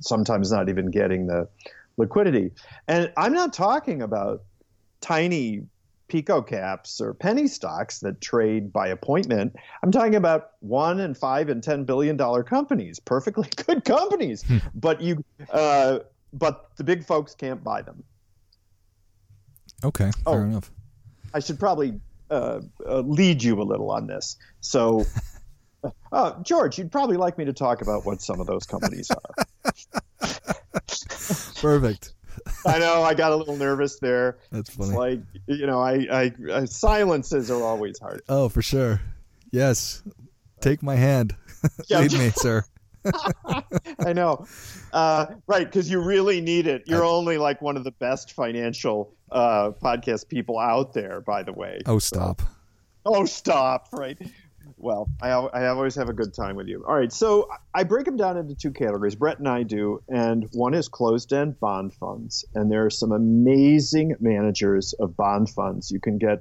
sometimes 0.00 0.52
not 0.52 0.68
even 0.68 0.90
getting 0.90 1.26
the 1.26 1.48
liquidity. 1.96 2.50
And 2.88 3.12
I'm 3.16 3.32
not 3.32 3.52
talking 3.52 4.02
about 4.02 4.42
tiny 5.00 5.62
pico 6.08 6.42
caps 6.42 7.00
or 7.00 7.14
penny 7.14 7.46
stocks 7.46 8.00
that 8.00 8.20
trade 8.20 8.72
by 8.72 8.88
appointment. 8.88 9.54
I'm 9.82 9.90
talking 9.90 10.14
about 10.16 10.50
one 10.60 11.00
and 11.00 11.16
five 11.16 11.48
and 11.48 11.62
ten 11.62 11.84
billion 11.84 12.16
dollar 12.16 12.42
companies, 12.42 13.00
perfectly 13.00 13.48
good 13.66 13.84
companies, 13.84 14.44
but 14.74 15.00
you 15.00 15.24
uh, 15.50 16.00
but 16.32 16.70
the 16.76 16.84
big 16.84 17.04
folks 17.04 17.34
can't 17.34 17.62
buy 17.64 17.82
them. 17.82 18.02
Okay, 19.82 20.10
fair 20.24 20.34
Oh. 20.40 20.44
enough. 20.44 20.70
I 21.32 21.40
should 21.40 21.58
probably 21.58 22.00
uh, 22.30 22.60
uh, 22.86 23.00
lead 23.00 23.42
you 23.42 23.60
a 23.60 23.64
little 23.64 23.90
on 23.90 24.06
this. 24.06 24.36
So, 24.60 25.04
Uh, 26.14 26.40
George, 26.42 26.78
you'd 26.78 26.92
probably 26.92 27.16
like 27.16 27.36
me 27.36 27.44
to 27.44 27.52
talk 27.52 27.82
about 27.82 28.06
what 28.06 28.22
some 28.22 28.38
of 28.40 28.46
those 28.46 28.64
companies 28.64 29.10
are. 29.10 29.44
Perfect. 31.60 32.12
I 32.64 32.78
know 32.78 33.02
I 33.02 33.14
got 33.14 33.32
a 33.32 33.36
little 33.36 33.56
nervous 33.56 33.98
there. 33.98 34.38
That's 34.52 34.70
funny. 34.70 34.90
It's 34.90 34.96
like 34.96 35.20
you 35.46 35.66
know, 35.66 35.80
I, 35.80 36.06
I, 36.12 36.32
I 36.52 36.64
silences 36.66 37.50
are 37.50 37.60
always 37.60 37.98
hard. 37.98 38.22
Oh, 38.28 38.48
for 38.48 38.62
sure. 38.62 39.00
Yes. 39.50 40.04
Take 40.60 40.82
my 40.82 40.94
hand. 40.94 41.34
Yeah. 41.88 42.00
Lead 42.00 42.12
me, 42.12 42.28
sir. 42.28 42.62
I 44.04 44.12
know, 44.12 44.46
uh, 44.92 45.26
right? 45.46 45.64
Because 45.64 45.90
you 45.90 45.98
really 45.98 46.42
need 46.42 46.66
it. 46.66 46.82
You're 46.86 47.06
only 47.06 47.38
like 47.38 47.62
one 47.62 47.78
of 47.78 47.84
the 47.84 47.90
best 47.90 48.34
financial 48.34 49.14
uh, 49.32 49.70
podcast 49.70 50.28
people 50.28 50.58
out 50.58 50.92
there, 50.92 51.22
by 51.22 51.42
the 51.42 51.54
way. 51.54 51.80
Oh, 51.86 51.98
stop. 51.98 52.42
Oh, 53.06 53.24
stop! 53.24 53.88
Right. 53.92 54.18
Well, 54.84 55.08
I, 55.22 55.30
I 55.30 55.68
always 55.68 55.94
have 55.94 56.10
a 56.10 56.12
good 56.12 56.34
time 56.34 56.56
with 56.56 56.68
you. 56.68 56.84
All 56.86 56.94
right, 56.94 57.10
so 57.10 57.48
I 57.74 57.84
break 57.84 58.04
them 58.04 58.18
down 58.18 58.36
into 58.36 58.54
two 58.54 58.70
categories. 58.70 59.14
Brett 59.14 59.38
and 59.38 59.48
I 59.48 59.62
do, 59.62 60.02
and 60.10 60.46
one 60.52 60.74
is 60.74 60.88
closed-end 60.88 61.58
bond 61.58 61.94
funds, 61.94 62.44
and 62.54 62.70
there 62.70 62.84
are 62.84 62.90
some 62.90 63.10
amazing 63.10 64.14
managers 64.20 64.92
of 65.00 65.16
bond 65.16 65.48
funds 65.48 65.90
you 65.90 66.00
can 66.00 66.18
get 66.18 66.40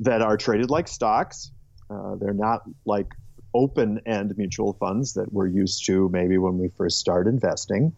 that 0.00 0.20
are 0.20 0.36
traded 0.36 0.68
like 0.68 0.88
stocks. 0.88 1.52
Uh, 1.88 2.16
they're 2.16 2.34
not 2.34 2.62
like 2.86 3.06
open-end 3.54 4.36
mutual 4.36 4.72
funds 4.72 5.12
that 5.12 5.32
we're 5.32 5.46
used 5.46 5.86
to 5.86 6.08
maybe 6.08 6.38
when 6.38 6.58
we 6.58 6.66
first 6.76 6.98
start 6.98 7.28
investing, 7.28 7.94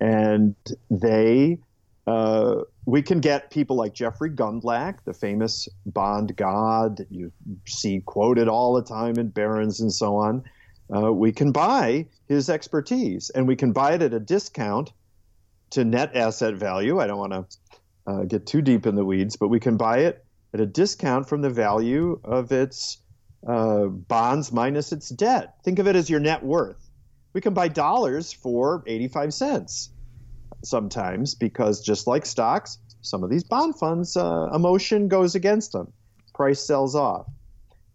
and 0.00 0.54
they 0.88 1.58
uh, 2.06 2.60
we 2.90 3.02
can 3.02 3.20
get 3.20 3.50
people 3.50 3.76
like 3.76 3.94
Jeffrey 3.94 4.30
Gundlach, 4.30 5.04
the 5.04 5.14
famous 5.14 5.68
bond 5.86 6.36
god 6.36 6.96
that 6.96 7.10
you 7.10 7.32
see 7.66 8.00
quoted 8.00 8.48
all 8.48 8.74
the 8.74 8.82
time 8.82 9.16
in 9.16 9.28
Barron's 9.28 9.80
and 9.80 9.92
so 9.92 10.16
on. 10.16 10.44
Uh, 10.94 11.12
we 11.12 11.30
can 11.30 11.52
buy 11.52 12.06
his 12.28 12.50
expertise, 12.50 13.30
and 13.30 13.46
we 13.46 13.54
can 13.54 13.72
buy 13.72 13.92
it 13.92 14.02
at 14.02 14.12
a 14.12 14.18
discount 14.18 14.92
to 15.70 15.84
net 15.84 16.16
asset 16.16 16.54
value. 16.54 16.98
I 16.98 17.06
don't 17.06 17.18
want 17.18 17.32
to 17.32 17.46
uh, 18.06 18.24
get 18.24 18.46
too 18.46 18.60
deep 18.60 18.86
in 18.86 18.96
the 18.96 19.04
weeds, 19.04 19.36
but 19.36 19.48
we 19.48 19.60
can 19.60 19.76
buy 19.76 19.98
it 20.00 20.24
at 20.52 20.60
a 20.60 20.66
discount 20.66 21.28
from 21.28 21.42
the 21.42 21.50
value 21.50 22.20
of 22.24 22.50
its 22.50 22.98
uh, 23.46 23.84
bonds 23.86 24.52
minus 24.52 24.90
its 24.90 25.10
debt. 25.10 25.54
Think 25.64 25.78
of 25.78 25.86
it 25.86 25.94
as 25.94 26.10
your 26.10 26.20
net 26.20 26.42
worth. 26.42 26.90
We 27.34 27.40
can 27.40 27.54
buy 27.54 27.68
dollars 27.68 28.32
for 28.32 28.82
85 28.86 29.32
cents 29.32 29.90
sometimes 30.62 31.34
because 31.34 31.80
just 31.80 32.06
like 32.06 32.26
stocks, 32.26 32.78
some 33.02 33.24
of 33.24 33.30
these 33.30 33.44
bond 33.44 33.78
funds, 33.78 34.16
uh, 34.16 34.48
emotion 34.54 35.08
goes 35.08 35.34
against 35.34 35.72
them. 35.72 35.92
Price 36.34 36.60
sells 36.60 36.94
off. 36.94 37.26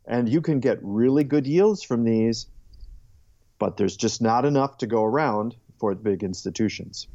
And 0.07 0.29
you 0.29 0.41
can 0.41 0.59
get 0.59 0.77
really 0.81 1.23
good 1.23 1.47
yields 1.47 1.83
from 1.83 2.03
these, 2.03 2.47
but 3.57 3.77
there's 3.77 3.95
just 3.95 4.21
not 4.21 4.45
enough 4.45 4.77
to 4.79 4.87
go 4.87 5.03
around 5.03 5.55
for 5.79 5.95
big 5.95 6.23
institutions. 6.23 7.07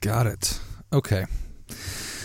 Got 0.00 0.26
it. 0.26 0.58
Okay. 0.92 1.26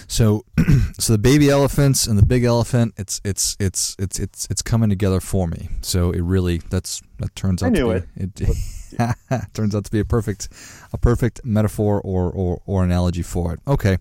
So, 0.08 0.46
so 0.98 1.14
the 1.14 1.20
baby 1.20 1.50
elephants 1.50 2.08
and 2.08 2.18
the 2.18 2.26
big 2.26 2.44
elephant, 2.44 2.94
it's 2.98 3.20
it's 3.24 3.58
it's 3.60 3.96
it's 4.00 4.18
it's 4.18 4.48
it's 4.50 4.62
coming 4.62 4.90
together 4.90 5.20
for 5.20 5.48
me. 5.48 5.70
So 5.82 6.12
it 6.12 6.22
really 6.22 6.60
that's 6.70 7.02
that 7.20 7.36
turns 7.36 7.62
out 7.62 7.68
I 7.68 7.70
knew 7.70 7.94
to 7.94 8.06
be, 8.26 8.46
it. 8.46 8.56
turns 9.54 9.76
out 9.76 9.86
to 9.86 9.92
be 9.92 10.00
a 10.00 10.06
perfect 10.06 10.48
a 10.94 10.98
perfect 10.98 11.42
metaphor 11.44 12.00
or, 12.02 12.32
or 12.32 12.62
or 12.66 12.84
analogy 12.84 13.22
for 13.22 13.54
it. 13.54 13.60
Okay. 13.68 13.98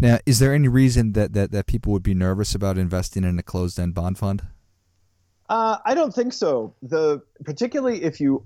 Now, 0.00 0.18
is 0.26 0.40
there 0.40 0.52
any 0.52 0.68
reason 0.68 1.12
that 1.12 1.32
that 1.34 1.52
that 1.52 1.66
people 1.66 1.92
would 1.92 2.02
be 2.02 2.14
nervous 2.14 2.54
about 2.54 2.76
investing 2.76 3.24
in 3.24 3.38
a 3.38 3.42
closed 3.42 3.78
end 3.78 3.94
bond 3.94 4.18
fund? 4.18 4.42
Uh, 5.48 5.78
I 5.84 5.94
don't 5.94 6.14
think 6.14 6.32
so. 6.32 6.74
The 6.82 7.22
particularly 7.44 8.02
if 8.02 8.20
you 8.20 8.44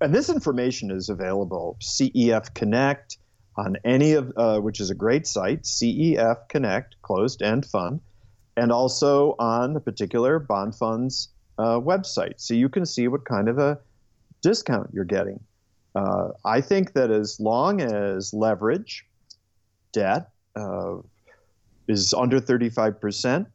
and 0.00 0.14
this 0.14 0.28
information 0.28 0.90
is 0.90 1.08
available 1.08 1.76
CEF 1.80 2.54
Connect 2.54 3.18
on 3.56 3.76
any 3.84 4.12
of 4.12 4.32
uh, 4.36 4.58
which 4.60 4.80
is 4.80 4.90
a 4.90 4.94
great 4.94 5.26
site 5.26 5.62
CEF 5.62 6.48
Connect 6.48 6.96
closed 7.02 7.42
end 7.42 7.64
fund, 7.66 8.00
and 8.56 8.70
also 8.70 9.34
on 9.38 9.72
the 9.74 9.80
particular 9.80 10.38
bond 10.38 10.74
fund's 10.74 11.28
uh, 11.58 11.80
website, 11.80 12.34
so 12.36 12.54
you 12.54 12.68
can 12.68 12.84
see 12.84 13.08
what 13.08 13.24
kind 13.24 13.48
of 13.48 13.58
a 13.58 13.78
discount 14.42 14.90
you're 14.92 15.04
getting. 15.04 15.40
Uh, 15.94 16.28
I 16.44 16.60
think 16.60 16.92
that 16.92 17.10
as 17.10 17.40
long 17.40 17.80
as 17.80 18.34
leverage, 18.34 19.06
debt 19.92 20.28
uh, 20.54 20.96
is 21.88 22.12
under 22.12 22.38
35%, 22.40 23.46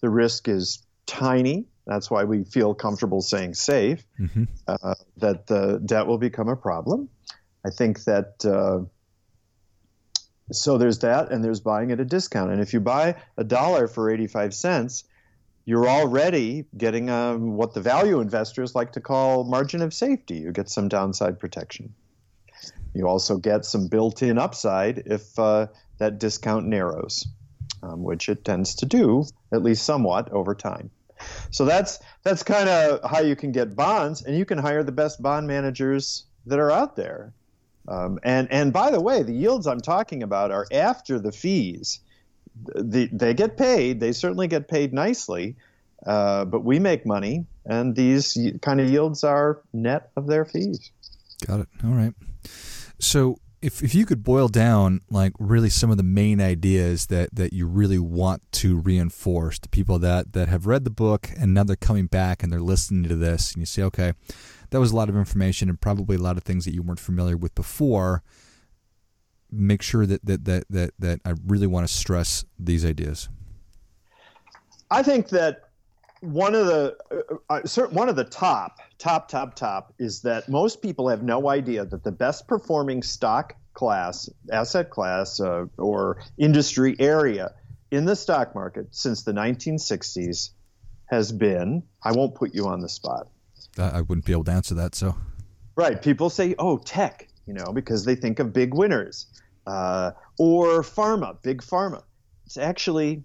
the 0.00 0.10
risk 0.10 0.48
is 0.48 0.82
tiny. 1.06 1.66
That's 1.86 2.10
why 2.10 2.24
we 2.24 2.42
feel 2.42 2.74
comfortable 2.74 3.22
saying 3.22 3.54
safe, 3.54 4.04
Mm-hmm. 4.18 4.44
uh, 4.66 4.94
that 5.18 5.46
the 5.46 5.80
debt 5.86 6.08
will 6.08 6.18
become 6.18 6.48
a 6.48 6.56
problem. 6.56 7.08
I 7.64 7.70
think 7.70 8.02
that. 8.04 8.44
So 10.52 10.78
there's 10.78 11.00
that, 11.00 11.32
and 11.32 11.42
there's 11.42 11.60
buying 11.60 11.90
at 11.90 12.00
a 12.00 12.04
discount. 12.04 12.52
And 12.52 12.60
if 12.60 12.72
you 12.72 12.80
buy 12.80 13.16
a 13.36 13.44
dollar 13.44 13.88
for 13.88 14.10
85 14.10 14.54
cents, 14.54 15.04
you're 15.64 15.88
already 15.88 16.64
getting 16.76 17.10
um, 17.10 17.56
what 17.56 17.74
the 17.74 17.80
value 17.80 18.20
investors 18.20 18.74
like 18.74 18.92
to 18.92 19.00
call 19.00 19.42
margin 19.44 19.82
of 19.82 19.92
safety. 19.92 20.36
You 20.36 20.52
get 20.52 20.70
some 20.70 20.88
downside 20.88 21.40
protection. 21.40 21.92
You 22.94 23.08
also 23.08 23.36
get 23.36 23.64
some 23.64 23.88
built 23.88 24.22
in 24.22 24.38
upside 24.38 24.98
if 24.98 25.38
uh, 25.38 25.66
that 25.98 26.18
discount 26.18 26.66
narrows, 26.66 27.26
um, 27.82 28.02
which 28.04 28.28
it 28.28 28.44
tends 28.44 28.76
to 28.76 28.86
do, 28.86 29.24
at 29.52 29.62
least 29.62 29.84
somewhat, 29.84 30.32
over 30.32 30.54
time. 30.54 30.90
So 31.50 31.64
that's 31.64 31.98
that's 32.22 32.42
kind 32.42 32.68
of 32.68 33.10
how 33.10 33.20
you 33.20 33.34
can 33.34 33.50
get 33.50 33.74
bonds, 33.74 34.22
and 34.22 34.36
you 34.36 34.44
can 34.44 34.58
hire 34.58 34.84
the 34.84 34.92
best 34.92 35.20
bond 35.20 35.46
managers 35.46 36.26
that 36.46 36.58
are 36.58 36.70
out 36.70 36.94
there. 36.94 37.32
Um, 37.88 38.18
and 38.22 38.50
and 38.50 38.72
by 38.72 38.90
the 38.90 39.00
way, 39.00 39.22
the 39.22 39.32
yields 39.32 39.66
I'm 39.66 39.80
talking 39.80 40.22
about 40.22 40.50
are 40.50 40.66
after 40.72 41.18
the 41.18 41.32
fees. 41.32 42.00
The, 42.74 43.08
they 43.12 43.34
get 43.34 43.56
paid. 43.56 44.00
They 44.00 44.12
certainly 44.12 44.48
get 44.48 44.66
paid 44.68 44.92
nicely, 44.92 45.56
uh, 46.06 46.46
but 46.46 46.64
we 46.64 46.78
make 46.78 47.04
money, 47.04 47.46
and 47.64 47.94
these 47.94 48.36
kind 48.62 48.80
of 48.80 48.88
yields 48.88 49.24
are 49.24 49.60
net 49.72 50.10
of 50.16 50.26
their 50.26 50.44
fees. 50.44 50.90
Got 51.46 51.60
it. 51.60 51.68
All 51.84 51.90
right. 51.90 52.14
So 52.98 53.38
if 53.66 53.82
if 53.82 53.94
you 53.94 54.06
could 54.06 54.22
boil 54.22 54.48
down 54.48 55.00
like 55.10 55.32
really 55.38 55.68
some 55.68 55.90
of 55.90 55.96
the 55.96 56.02
main 56.02 56.40
ideas 56.40 57.06
that 57.06 57.34
that 57.34 57.52
you 57.52 57.66
really 57.66 57.98
want 57.98 58.40
to 58.52 58.78
reinforce 58.78 59.58
to 59.58 59.68
people 59.68 59.98
that 59.98 60.32
that 60.32 60.48
have 60.48 60.66
read 60.66 60.84
the 60.84 60.90
book 60.90 61.30
and 61.38 61.52
now 61.52 61.64
they're 61.64 61.76
coming 61.76 62.06
back 62.06 62.42
and 62.42 62.52
they're 62.52 62.60
listening 62.60 63.08
to 63.08 63.16
this 63.16 63.52
and 63.52 63.60
you 63.60 63.66
say 63.66 63.82
okay 63.82 64.12
that 64.70 64.80
was 64.80 64.92
a 64.92 64.96
lot 64.96 65.08
of 65.08 65.16
information 65.16 65.68
and 65.68 65.80
probably 65.80 66.16
a 66.16 66.20
lot 66.20 66.36
of 66.36 66.42
things 66.42 66.64
that 66.64 66.74
you 66.74 66.82
weren't 66.82 67.00
familiar 67.00 67.36
with 67.36 67.54
before. 67.54 68.22
Make 69.50 69.82
sure 69.82 70.06
that 70.06 70.24
that 70.24 70.44
that 70.44 70.64
that, 70.70 70.90
that 70.98 71.20
I 71.24 71.34
really 71.46 71.66
want 71.66 71.86
to 71.86 71.92
stress 71.92 72.44
these 72.58 72.84
ideas. 72.84 73.28
I 74.90 75.02
think 75.02 75.28
that 75.30 75.65
one 76.32 76.54
of 76.54 76.66
the 76.66 76.96
uh, 77.48 77.60
uh, 77.60 77.86
one 77.88 78.08
of 78.08 78.16
the 78.16 78.24
top 78.24 78.78
top 78.98 79.28
top 79.28 79.54
top 79.54 79.94
is 79.98 80.22
that 80.22 80.48
most 80.48 80.82
people 80.82 81.08
have 81.08 81.22
no 81.22 81.48
idea 81.48 81.84
that 81.84 82.04
the 82.04 82.12
best 82.12 82.46
performing 82.46 83.02
stock 83.02 83.54
class 83.74 84.28
asset 84.50 84.90
class 84.90 85.40
uh, 85.40 85.66
or 85.78 86.22
industry 86.38 86.96
area 86.98 87.52
in 87.90 88.04
the 88.04 88.16
stock 88.16 88.54
market 88.54 88.86
since 88.90 89.22
the 89.22 89.32
1960s 89.32 90.50
has 91.06 91.30
been 91.30 91.82
I 92.02 92.12
won't 92.12 92.34
put 92.34 92.54
you 92.54 92.66
on 92.66 92.80
the 92.80 92.88
spot 92.88 93.28
I 93.78 93.88
I 93.88 94.00
wouldn't 94.00 94.24
be 94.24 94.32
able 94.32 94.44
to 94.44 94.52
answer 94.52 94.74
that 94.74 94.94
so 94.94 95.14
Right. 95.76 96.00
People 96.00 96.30
say, 96.30 96.54
oh, 96.58 96.78
tech, 96.78 97.28
you 97.46 97.52
know, 97.52 97.72
because 97.72 98.04
they 98.04 98.16
think 98.16 98.38
of 98.38 98.52
big 98.52 98.74
winners. 98.74 99.26
Uh, 99.66 100.12
or 100.38 100.82
pharma, 100.82 101.40
big 101.42 101.60
pharma. 101.60 102.02
It's 102.46 102.56
actually 102.56 103.24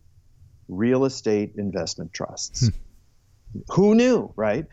real 0.67 1.05
estate 1.05 1.53
investment 1.57 2.13
trusts. 2.13 2.69
Who 3.69 3.95
knew, 3.95 4.31
right? 4.35 4.65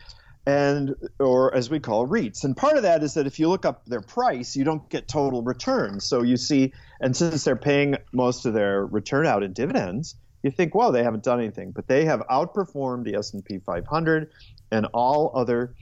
And, 0.45 0.95
or 1.19 1.53
as 1.53 1.69
we 1.69 1.79
call 1.79 2.07
REITs. 2.07 2.43
And 2.43 2.57
part 2.57 2.77
of 2.77 2.83
that 2.83 3.03
is 3.03 3.13
that 3.13 3.27
if 3.27 3.39
you 3.39 3.49
look 3.49 3.65
up 3.65 3.85
their 3.85 4.01
price, 4.01 4.55
you 4.55 4.63
don't 4.63 4.89
get 4.89 5.07
total 5.07 5.43
return. 5.43 5.99
So 5.99 6.23
you 6.23 6.37
see, 6.37 6.73
and 6.99 7.15
since 7.15 7.43
they're 7.43 7.55
paying 7.55 7.97
most 8.13 8.45
of 8.45 8.53
their 8.53 8.85
return 8.85 9.27
out 9.27 9.43
in 9.43 9.53
dividends, 9.53 10.15
you 10.41 10.51
think, 10.51 10.73
well, 10.73 10.91
they 10.91 11.03
haven't 11.03 11.23
done 11.23 11.39
anything. 11.39 11.71
But 11.71 11.87
they 11.87 12.05
have 12.05 12.21
outperformed 12.31 13.03
the 13.03 13.15
S&P 13.15 13.59
500 13.59 14.31
and 14.71 14.87
all 14.93 15.31
other 15.35 15.75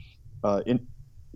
uh, 0.44 0.62
in, 0.66 0.86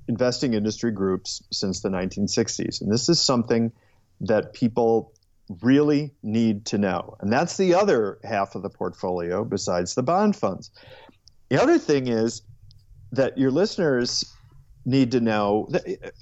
investing 0.09 0.54
industry 0.54 0.90
groups 0.90 1.42
since 1.52 1.81
the 1.81 1.88
1960s. 1.88 2.81
And 2.81 2.92
this 2.92 3.09
is 3.09 3.21
something 3.21 3.73
that 4.21 4.52
people 4.52 5.12
really 5.61 6.14
need 6.23 6.66
to 6.66 6.78
know. 6.78 7.16
And 7.21 7.33
that's 7.33 7.57
the 7.57 7.75
other 7.75 8.19
half 8.25 8.54
of 8.54 8.62
the 8.62 8.71
portfolio 8.71 9.45
besides 9.45 9.95
the 9.95 10.02
bond 10.02 10.37
funds. 10.37 10.71
The 11.52 11.62
other 11.62 11.78
thing 11.78 12.09
is 12.09 12.40
that 13.12 13.37
your 13.37 13.50
listeners 13.50 14.25
need 14.87 15.12
to 15.12 15.21
know 15.21 15.66
that, 15.68 16.14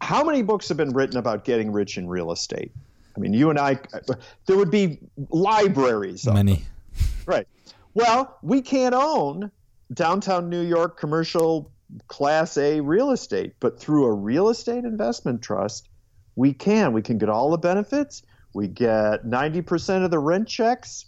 how 0.00 0.24
many 0.24 0.42
books 0.42 0.66
have 0.70 0.76
been 0.76 0.92
written 0.92 1.18
about 1.18 1.44
getting 1.44 1.70
rich 1.70 1.96
in 1.98 2.08
real 2.08 2.32
estate? 2.32 2.72
I 3.16 3.20
mean, 3.20 3.32
you 3.32 3.50
and 3.50 3.60
I, 3.60 3.78
there 4.46 4.56
would 4.56 4.72
be 4.72 4.98
libraries. 5.30 6.26
Of 6.26 6.34
many 6.34 6.64
Right. 7.26 7.46
Well, 7.94 8.36
we 8.42 8.60
can't 8.60 8.92
own 8.92 9.52
downtown 9.92 10.48
New 10.48 10.62
York 10.62 10.98
commercial 10.98 11.70
class 12.08 12.56
A 12.56 12.80
real 12.80 13.12
estate. 13.12 13.54
But 13.60 13.78
through 13.78 14.04
a 14.04 14.12
real 14.12 14.48
estate 14.48 14.82
investment 14.82 15.42
trust, 15.42 15.88
we 16.34 16.52
can. 16.52 16.92
We 16.92 17.02
can 17.02 17.18
get 17.18 17.28
all 17.28 17.52
the 17.52 17.58
benefits. 17.58 18.24
We 18.52 18.66
get 18.66 19.24
90% 19.24 20.04
of 20.04 20.10
the 20.10 20.18
rent 20.18 20.48
checks 20.48 21.06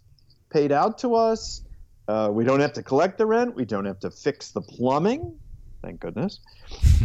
paid 0.48 0.70
out 0.70 0.98
to 0.98 1.16
us. 1.16 1.62
Uh, 2.08 2.30
we 2.32 2.44
don't 2.44 2.60
have 2.60 2.72
to 2.74 2.82
collect 2.82 3.18
the 3.18 3.26
rent. 3.26 3.54
We 3.54 3.64
don't 3.64 3.84
have 3.84 4.00
to 4.00 4.10
fix 4.10 4.52
the 4.52 4.60
plumbing. 4.60 5.38
Thank 5.82 6.00
goodness. 6.00 6.40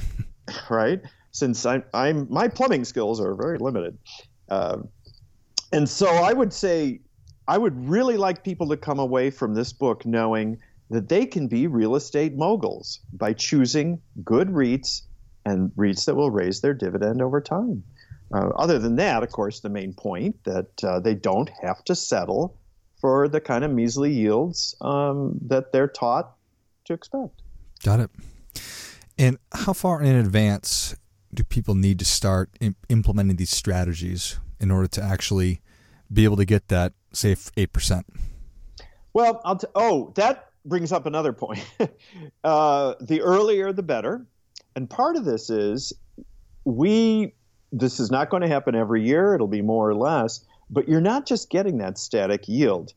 right? 0.70 1.01
Since 1.31 1.65
I'm, 1.65 1.84
I'm, 1.93 2.27
my 2.29 2.48
plumbing 2.48 2.86
skills 2.86 3.20
are 3.20 3.34
very 3.36 3.58
limited. 3.58 3.98
Uh, 4.50 4.77
and 5.72 5.88
so 5.89 6.08
I 6.08 6.34
would 6.34 6.53
say, 6.53 7.00
I 7.48 7.58
would 7.58 7.89
really 7.89 8.17
like 8.17 8.43
people 8.43 8.67
to 8.70 8.77
come 8.77 9.00
away 9.00 9.29
from 9.29 9.53
this 9.53 9.74
book 9.74 10.05
knowing 10.05 10.60
that 10.89 11.10
they 11.10 11.25
can 11.25 11.48
be 11.48 11.67
real 11.67 11.96
estate 11.96 12.36
moguls 12.36 13.00
by 13.13 13.34
choosing 13.34 14.01
good 14.24 14.50
REITs 14.50 15.03
and 15.46 15.72
REITs 15.72 16.05
that 16.05 16.15
will 16.15 16.29
raise 16.29 16.62
their 16.62 16.74
dividend 16.74 17.22
over 17.22 17.41
time. 17.41 17.84
Uh, 18.34 18.50
other 18.58 18.77
than 18.77 18.96
that, 18.98 19.24
of 19.24 19.31
course, 19.31 19.62
the 19.62 19.70
main 19.70 19.93
point 19.93 20.43
that 20.43 20.84
uh, 20.84 21.00
they 21.00 21.15
don't 21.15 21.50
have 21.62 21.84
to 21.86 21.96
settle 21.96 22.58
for 23.01 23.27
the 23.27 23.41
kind 23.41 23.65
of 23.65 23.72
measly 23.72 24.13
yields 24.13 24.75
um, 24.79 25.38
that 25.48 25.72
they're 25.72 25.88
taught 25.88 26.36
to 26.86 26.93
expect. 26.93 27.41
Got 27.84 28.00
it. 28.00 28.12
And 29.17 29.38
how 29.51 29.74
far 29.74 30.01
in 30.01 30.15
advance 30.15 30.96
do 31.34 31.43
people 31.43 31.75
need 31.75 32.00
to 32.00 32.05
start 32.05 32.50
implementing 32.89 33.38
these 33.38 33.50
strategies 33.50 34.39
in 34.60 34.72
order 34.72 34.88
to 34.88 35.03
actually 35.03 35.62
be 36.13 36.24
able 36.24 36.38
to 36.38 36.46
get 36.46 36.67
that, 36.67 36.93
say, 37.12 37.36
eight 37.58 37.74
percent? 37.74 38.05
Well, 39.13 39.41
I'll 39.43 39.58
t- 39.58 39.67
oh, 39.75 40.12
that 40.15 40.51
brings 40.65 40.91
up 40.91 41.05
another 41.05 41.34
point. 41.34 41.65
uh, 42.43 42.96
the 43.01 43.22
earlier, 43.22 43.74
the 43.74 43.84
better. 43.84 44.25
And 44.75 44.89
part 44.89 45.15
of 45.15 45.25
this 45.25 45.50
is 45.50 45.93
we. 46.63 47.34
This 47.74 48.01
is 48.01 48.12
not 48.12 48.29
going 48.29 48.41
to 48.41 48.50
happen 48.50 48.75
every 48.75 49.05
year. 49.05 49.34
It'll 49.34 49.48
be 49.48 49.62
more 49.62 49.89
or 49.89 49.96
less. 49.96 50.43
But 50.72 50.88
you're 50.88 51.01
not 51.01 51.25
just 51.25 51.50
getting 51.50 51.78
that 51.80 51.98
static 51.98 52.48
yield. 52.48 52.94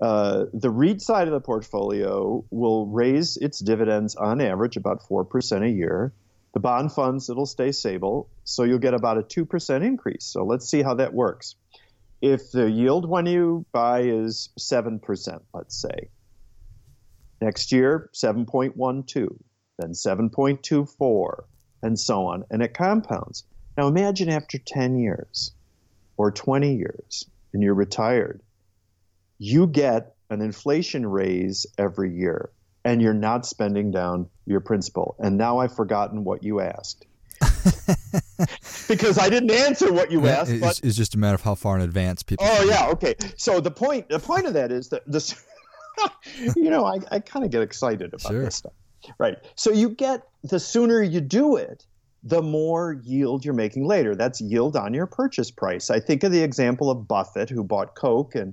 Uh, 0.00 0.44
the 0.52 0.70
REIT 0.70 1.02
side 1.02 1.26
of 1.26 1.32
the 1.32 1.40
portfolio 1.40 2.44
will 2.50 2.86
raise 2.86 3.36
its 3.38 3.58
dividends 3.58 4.14
on 4.14 4.40
average 4.40 4.76
about 4.76 5.02
4% 5.02 5.62
a 5.64 5.70
year. 5.70 6.12
The 6.54 6.60
bond 6.60 6.92
funds, 6.92 7.28
it'll 7.28 7.46
stay 7.46 7.72
stable. 7.72 8.30
So 8.44 8.62
you'll 8.62 8.78
get 8.78 8.94
about 8.94 9.18
a 9.18 9.22
2% 9.22 9.82
increase. 9.82 10.24
So 10.24 10.44
let's 10.44 10.68
see 10.68 10.82
how 10.82 10.94
that 10.94 11.12
works. 11.12 11.56
If 12.22 12.52
the 12.52 12.70
yield 12.70 13.08
when 13.08 13.26
you 13.26 13.66
buy 13.72 14.02
is 14.02 14.50
7%, 14.58 15.40
let's 15.52 15.76
say, 15.76 16.08
Next 17.40 17.70
year, 17.70 18.10
7.12, 18.14 19.38
then 19.78 19.90
7.24, 19.90 21.42
and 21.82 21.98
so 21.98 22.26
on. 22.26 22.44
And 22.50 22.62
it 22.62 22.74
compounds. 22.74 23.44
Now 23.76 23.88
imagine 23.88 24.30
after 24.30 24.58
10 24.58 24.98
years 24.98 25.52
or 26.16 26.30
20 26.30 26.74
years 26.74 27.26
and 27.52 27.62
you're 27.62 27.74
retired, 27.74 28.40
you 29.38 29.66
get 29.66 30.14
an 30.30 30.40
inflation 30.40 31.06
raise 31.06 31.66
every 31.78 32.12
year 32.12 32.50
and 32.84 33.02
you're 33.02 33.14
not 33.14 33.44
spending 33.46 33.90
down 33.90 34.28
your 34.46 34.60
principal. 34.60 35.16
And 35.18 35.36
now 35.36 35.58
I've 35.58 35.74
forgotten 35.74 36.24
what 36.24 36.42
you 36.42 36.60
asked. 36.60 37.06
because 38.88 39.18
I 39.18 39.28
didn't 39.28 39.50
answer 39.50 39.92
what 39.92 40.10
you 40.10 40.26
asked. 40.26 40.50
It's, 40.50 40.60
but, 40.60 40.80
it's 40.82 40.96
just 40.96 41.14
a 41.14 41.18
matter 41.18 41.34
of 41.34 41.42
how 41.42 41.54
far 41.54 41.76
in 41.76 41.82
advance 41.82 42.22
people. 42.22 42.46
Oh 42.48 42.64
yeah, 42.64 42.88
okay. 42.90 43.14
So 43.36 43.60
the 43.60 43.70
point 43.70 44.08
the 44.08 44.18
point 44.18 44.46
of 44.46 44.54
that 44.54 44.72
is 44.72 44.88
that 44.88 45.02
this 45.06 45.34
you 46.56 46.70
know, 46.70 46.84
I, 46.84 46.98
I 47.10 47.18
kind 47.20 47.44
of 47.44 47.50
get 47.50 47.62
excited 47.62 48.14
about 48.14 48.30
sure. 48.30 48.44
this 48.44 48.56
stuff. 48.56 48.72
Right. 49.18 49.36
So 49.54 49.70
you 49.70 49.90
get 49.90 50.22
the 50.44 50.58
sooner 50.58 51.02
you 51.02 51.20
do 51.20 51.56
it, 51.56 51.84
the 52.26 52.42
more 52.42 53.00
yield 53.04 53.44
you're 53.44 53.54
making 53.54 53.86
later. 53.86 54.16
That's 54.16 54.40
yield 54.40 54.74
on 54.74 54.92
your 54.92 55.06
purchase 55.06 55.52
price. 55.52 55.90
I 55.90 56.00
think 56.00 56.24
of 56.24 56.32
the 56.32 56.42
example 56.42 56.90
of 56.90 57.06
Buffett, 57.06 57.48
who 57.48 57.62
bought 57.62 57.94
Coke 57.94 58.34
in 58.34 58.52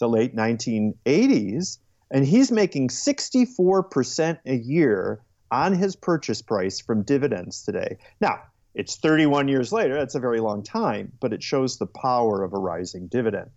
the 0.00 0.08
late 0.08 0.34
1980s, 0.34 1.78
and 2.10 2.26
he's 2.26 2.50
making 2.50 2.88
64% 2.88 4.38
a 4.44 4.56
year 4.56 5.20
on 5.52 5.74
his 5.74 5.94
purchase 5.94 6.42
price 6.42 6.80
from 6.80 7.02
dividends 7.02 7.62
today. 7.62 7.98
Now, 8.20 8.42
it's 8.74 8.96
31 8.96 9.46
years 9.46 9.70
later. 9.70 9.94
That's 9.94 10.16
a 10.16 10.20
very 10.20 10.40
long 10.40 10.64
time, 10.64 11.12
but 11.20 11.32
it 11.32 11.40
shows 11.40 11.78
the 11.78 11.86
power 11.86 12.42
of 12.42 12.52
a 12.52 12.58
rising 12.58 13.06
dividend. 13.06 13.50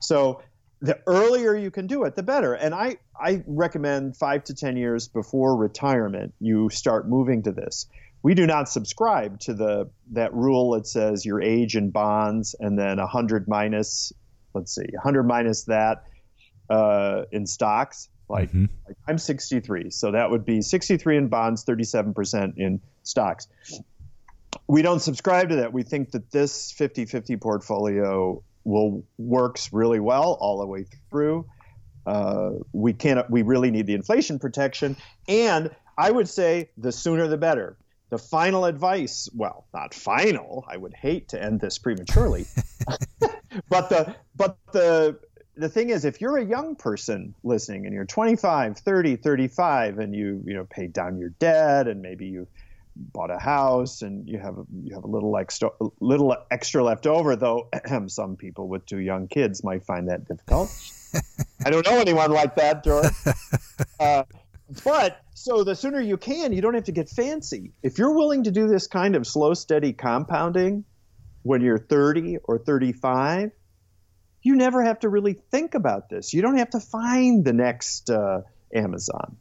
So 0.00 0.42
the 0.80 0.98
earlier 1.06 1.54
you 1.54 1.70
can 1.70 1.86
do 1.86 2.02
it, 2.04 2.16
the 2.16 2.24
better. 2.24 2.54
And 2.54 2.74
I, 2.74 2.96
I 3.18 3.44
recommend 3.46 4.16
five 4.16 4.42
to 4.44 4.54
10 4.54 4.76
years 4.76 5.06
before 5.06 5.56
retirement, 5.56 6.34
you 6.40 6.70
start 6.70 7.08
moving 7.08 7.44
to 7.44 7.52
this. 7.52 7.86
We 8.22 8.34
do 8.34 8.46
not 8.46 8.68
subscribe 8.68 9.38
to 9.40 9.54
the 9.54 9.90
that 10.12 10.34
rule 10.34 10.72
that 10.72 10.86
says 10.86 11.24
your 11.24 11.40
age 11.40 11.76
in 11.76 11.90
bonds 11.90 12.54
and 12.58 12.78
then 12.78 12.98
100 12.98 13.46
minus, 13.46 14.12
let's 14.52 14.74
see, 14.74 14.86
100 14.92 15.22
minus 15.22 15.64
that 15.64 16.04
uh, 16.68 17.22
in 17.30 17.46
stocks. 17.46 18.08
Like, 18.28 18.48
mm-hmm. 18.48 18.66
like 18.86 18.96
I'm 19.06 19.18
63, 19.18 19.90
so 19.90 20.10
that 20.10 20.30
would 20.30 20.44
be 20.44 20.60
63 20.60 21.16
in 21.16 21.28
bonds, 21.28 21.64
37% 21.64 22.54
in 22.56 22.80
stocks. 23.04 23.46
We 24.66 24.82
don't 24.82 24.98
subscribe 24.98 25.50
to 25.50 25.56
that. 25.56 25.72
We 25.72 25.84
think 25.84 26.10
that 26.10 26.32
this 26.32 26.72
50 26.72 27.06
50 27.06 27.36
portfolio 27.36 28.42
will 28.64 29.04
works 29.16 29.72
really 29.72 30.00
well 30.00 30.36
all 30.40 30.58
the 30.58 30.66
way 30.66 30.86
through. 31.08 31.46
Uh, 32.04 32.50
we 32.72 32.92
can't. 32.92 33.28
We 33.30 33.42
really 33.42 33.70
need 33.70 33.86
the 33.86 33.94
inflation 33.94 34.38
protection, 34.38 34.96
and 35.28 35.70
I 35.96 36.10
would 36.10 36.28
say 36.28 36.70
the 36.76 36.92
sooner 36.92 37.28
the 37.28 37.36
better. 37.36 37.76
The 38.08 38.18
final 38.18 38.64
advice, 38.64 39.28
well, 39.34 39.66
not 39.74 39.92
final. 39.92 40.64
I 40.68 40.76
would 40.76 40.94
hate 40.94 41.28
to 41.30 41.42
end 41.42 41.60
this 41.60 41.78
prematurely, 41.78 42.46
but 43.68 43.88
the 43.88 44.14
but 44.36 44.58
the 44.72 45.18
the 45.56 45.68
thing 45.68 45.90
is 45.90 46.04
if 46.04 46.20
you're 46.20 46.36
a 46.36 46.44
young 46.44 46.76
person 46.76 47.34
listening 47.42 47.86
and 47.86 47.94
you're 47.94 48.04
25 48.04 48.78
30 48.78 49.16
35 49.16 49.98
and 49.98 50.14
you 50.14 50.42
you 50.44 50.54
know 50.54 50.64
paid 50.64 50.92
down 50.92 51.18
your 51.18 51.30
debt 51.30 51.88
and 51.88 52.02
maybe 52.02 52.26
you 52.26 52.46
bought 52.94 53.30
a 53.30 53.38
house 53.38 54.02
and 54.02 54.28
you 54.28 54.38
have 54.38 54.58
a, 54.58 54.64
you 54.82 54.94
have 54.94 55.04
a 55.04 55.08
little 55.08 55.36
extra 55.36 55.70
little 56.00 56.36
extra 56.50 56.82
left 56.82 57.06
over 57.06 57.36
though 57.36 57.68
some 58.06 58.36
people 58.36 58.68
with 58.68 58.86
two 58.86 58.98
young 58.98 59.28
kids 59.28 59.64
might 59.64 59.84
find 59.84 60.08
that 60.08 60.26
difficult 60.26 60.70
i 61.64 61.70
don't 61.70 61.86
know 61.86 61.98
anyone 61.98 62.30
like 62.30 62.54
that 62.56 62.84
george 62.84 63.12
uh, 64.00 64.22
but 64.84 65.20
so 65.34 65.64
the 65.64 65.74
sooner 65.74 66.00
you 66.00 66.16
can 66.16 66.52
you 66.52 66.60
don't 66.60 66.74
have 66.74 66.84
to 66.84 66.92
get 66.92 67.08
fancy. 67.08 67.72
If 67.82 67.98
you're 67.98 68.14
willing 68.14 68.44
to 68.44 68.50
do 68.50 68.66
this 68.66 68.86
kind 68.86 69.16
of 69.16 69.26
slow 69.26 69.54
steady 69.54 69.92
compounding 69.92 70.84
when 71.42 71.60
you're 71.60 71.78
30 71.78 72.38
or 72.44 72.58
35 72.58 73.52
you 74.42 74.54
never 74.54 74.84
have 74.84 75.00
to 75.00 75.08
really 75.08 75.32
think 75.32 75.74
about 75.74 76.08
this. 76.08 76.32
You 76.32 76.40
don't 76.40 76.58
have 76.58 76.70
to 76.70 76.80
find 76.80 77.44
the 77.44 77.52
next 77.52 78.10
uh, 78.10 78.42
amazon. 78.72 79.36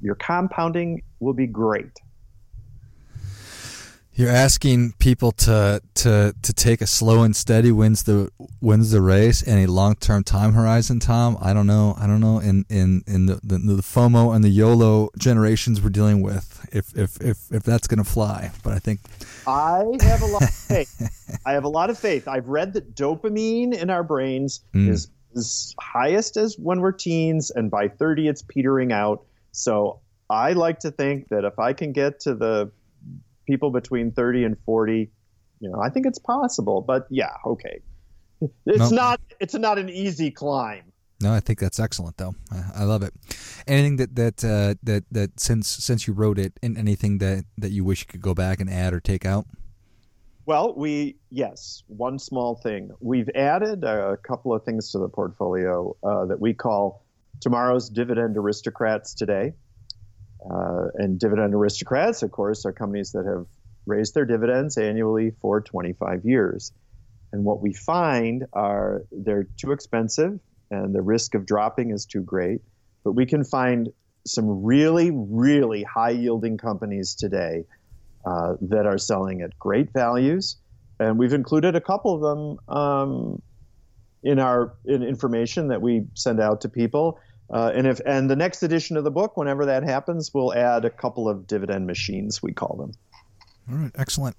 Your 0.00 0.16
compounding 0.16 1.02
will 1.20 1.32
be 1.32 1.46
great 1.46 1.92
you're 4.16 4.30
asking 4.30 4.92
people 4.92 5.30
to 5.30 5.82
to 5.94 6.34
to 6.42 6.52
take 6.54 6.80
a 6.80 6.86
slow 6.86 7.22
and 7.22 7.36
steady 7.36 7.70
wins 7.70 8.04
the 8.04 8.30
wins 8.62 8.90
the 8.90 9.02
race 9.02 9.42
and 9.42 9.60
a 9.60 9.70
long 9.70 9.94
term 9.94 10.24
time 10.24 10.54
horizon. 10.54 10.98
Tom, 10.98 11.36
I 11.40 11.52
don't 11.52 11.66
know. 11.66 11.94
I 11.98 12.06
don't 12.06 12.20
know. 12.20 12.38
In 12.38 12.64
in 12.70 13.04
in 13.06 13.26
the, 13.26 13.34
the, 13.44 13.58
the 13.58 13.82
FOMO 13.82 14.34
and 14.34 14.42
the 14.42 14.48
YOLO 14.48 15.10
generations 15.18 15.82
we're 15.82 15.90
dealing 15.90 16.22
with, 16.22 16.66
if 16.72 16.96
if 16.96 17.20
if 17.20 17.52
if 17.52 17.62
that's 17.62 17.86
going 17.86 18.02
to 18.02 18.10
fly. 18.10 18.50
But 18.64 18.72
I 18.72 18.78
think 18.78 19.00
I 19.46 19.84
have 20.00 20.22
a 20.22 20.26
lot 20.26 20.42
of 20.42 20.50
faith. 20.54 21.40
I 21.44 21.52
have 21.52 21.64
a 21.64 21.68
lot 21.68 21.90
of 21.90 21.98
faith. 21.98 22.26
I've 22.26 22.48
read 22.48 22.72
that 22.72 22.94
dopamine 22.94 23.74
in 23.74 23.90
our 23.90 24.02
brains 24.02 24.60
mm. 24.74 24.88
is 24.88 25.10
is 25.34 25.74
highest 25.78 26.38
as 26.38 26.56
when 26.58 26.80
we're 26.80 26.92
teens, 26.92 27.50
and 27.50 27.70
by 27.70 27.88
thirty 27.88 28.28
it's 28.28 28.40
petering 28.40 28.92
out. 28.92 29.24
So 29.52 30.00
I 30.30 30.54
like 30.54 30.80
to 30.80 30.90
think 30.90 31.28
that 31.28 31.44
if 31.44 31.58
I 31.58 31.74
can 31.74 31.92
get 31.92 32.20
to 32.20 32.34
the 32.34 32.70
people 33.46 33.70
between 33.70 34.12
30 34.12 34.44
and 34.44 34.56
40, 34.64 35.10
you 35.60 35.70
know, 35.70 35.80
I 35.80 35.90
think 35.90 36.06
it's 36.06 36.18
possible. 36.18 36.82
But 36.82 37.06
yeah, 37.10 37.32
okay. 37.44 37.80
It's 38.66 38.90
not 38.90 39.20
it's 39.40 39.54
not 39.54 39.78
an 39.78 39.88
easy 39.88 40.30
climb. 40.30 40.92
No, 41.22 41.32
I 41.32 41.40
think 41.40 41.58
that's 41.58 41.80
excellent 41.80 42.18
though. 42.18 42.34
I, 42.52 42.82
I 42.82 42.84
love 42.84 43.02
it. 43.02 43.14
Anything 43.66 43.96
that 43.96 44.14
that 44.16 44.44
uh, 44.44 44.74
that 44.82 45.04
that 45.10 45.40
since 45.40 45.68
since 45.68 46.06
you 46.06 46.12
wrote 46.12 46.38
it, 46.38 46.52
and 46.62 46.76
anything 46.76 47.18
that 47.18 47.44
that 47.56 47.70
you 47.70 47.84
wish 47.84 48.00
you 48.00 48.06
could 48.06 48.20
go 48.20 48.34
back 48.34 48.60
and 48.60 48.68
add 48.68 48.92
or 48.92 49.00
take 49.00 49.24
out. 49.24 49.46
Well, 50.44 50.74
we 50.76 51.16
yes, 51.30 51.82
one 51.86 52.18
small 52.18 52.56
thing. 52.56 52.90
We've 53.00 53.30
added 53.34 53.84
a 53.84 54.18
couple 54.18 54.52
of 54.52 54.64
things 54.64 54.92
to 54.92 54.98
the 54.98 55.08
portfolio 55.08 55.96
uh, 56.04 56.26
that 56.26 56.40
we 56.40 56.52
call 56.52 57.02
tomorrow's 57.40 57.88
dividend 57.88 58.36
aristocrats 58.36 59.14
today. 59.14 59.54
Uh, 60.48 60.88
and 60.94 61.18
dividend 61.18 61.54
aristocrats, 61.54 62.22
of 62.22 62.30
course, 62.30 62.64
are 62.66 62.72
companies 62.72 63.12
that 63.12 63.26
have 63.26 63.46
raised 63.86 64.14
their 64.14 64.24
dividends 64.24 64.76
annually 64.78 65.32
for 65.40 65.60
25 65.60 66.24
years. 66.24 66.72
And 67.32 67.44
what 67.44 67.60
we 67.60 67.72
find 67.72 68.44
are 68.52 69.02
they're 69.10 69.48
too 69.56 69.72
expensive 69.72 70.38
and 70.70 70.94
the 70.94 71.02
risk 71.02 71.34
of 71.34 71.46
dropping 71.46 71.90
is 71.90 72.06
too 72.06 72.20
great. 72.20 72.60
But 73.04 73.12
we 73.12 73.26
can 73.26 73.44
find 73.44 73.88
some 74.26 74.64
really, 74.64 75.10
really 75.12 75.84
high 75.84 76.10
yielding 76.10 76.58
companies 76.58 77.14
today 77.14 77.64
uh, 78.24 78.54
that 78.62 78.86
are 78.86 78.98
selling 78.98 79.42
at 79.42 79.56
great 79.58 79.92
values. 79.92 80.56
And 80.98 81.18
we've 81.18 81.32
included 81.32 81.76
a 81.76 81.80
couple 81.80 82.14
of 82.14 82.20
them 82.20 82.76
um, 82.76 83.42
in 84.22 84.40
our 84.40 84.74
in 84.84 85.02
information 85.02 85.68
that 85.68 85.80
we 85.80 86.06
send 86.14 86.40
out 86.40 86.62
to 86.62 86.68
people. 86.68 87.20
Uh, 87.48 87.70
and 87.74 87.86
if 87.86 88.00
and 88.04 88.28
the 88.28 88.36
next 88.36 88.62
edition 88.62 88.96
of 88.96 89.04
the 89.04 89.10
book, 89.10 89.36
whenever 89.36 89.66
that 89.66 89.84
happens, 89.84 90.32
we'll 90.34 90.54
add 90.54 90.84
a 90.84 90.90
couple 90.90 91.28
of 91.28 91.46
dividend 91.46 91.86
machines, 91.86 92.42
we 92.42 92.52
call 92.52 92.76
them. 92.76 92.92
All 93.70 93.78
right, 93.78 93.92
excellent. 93.94 94.36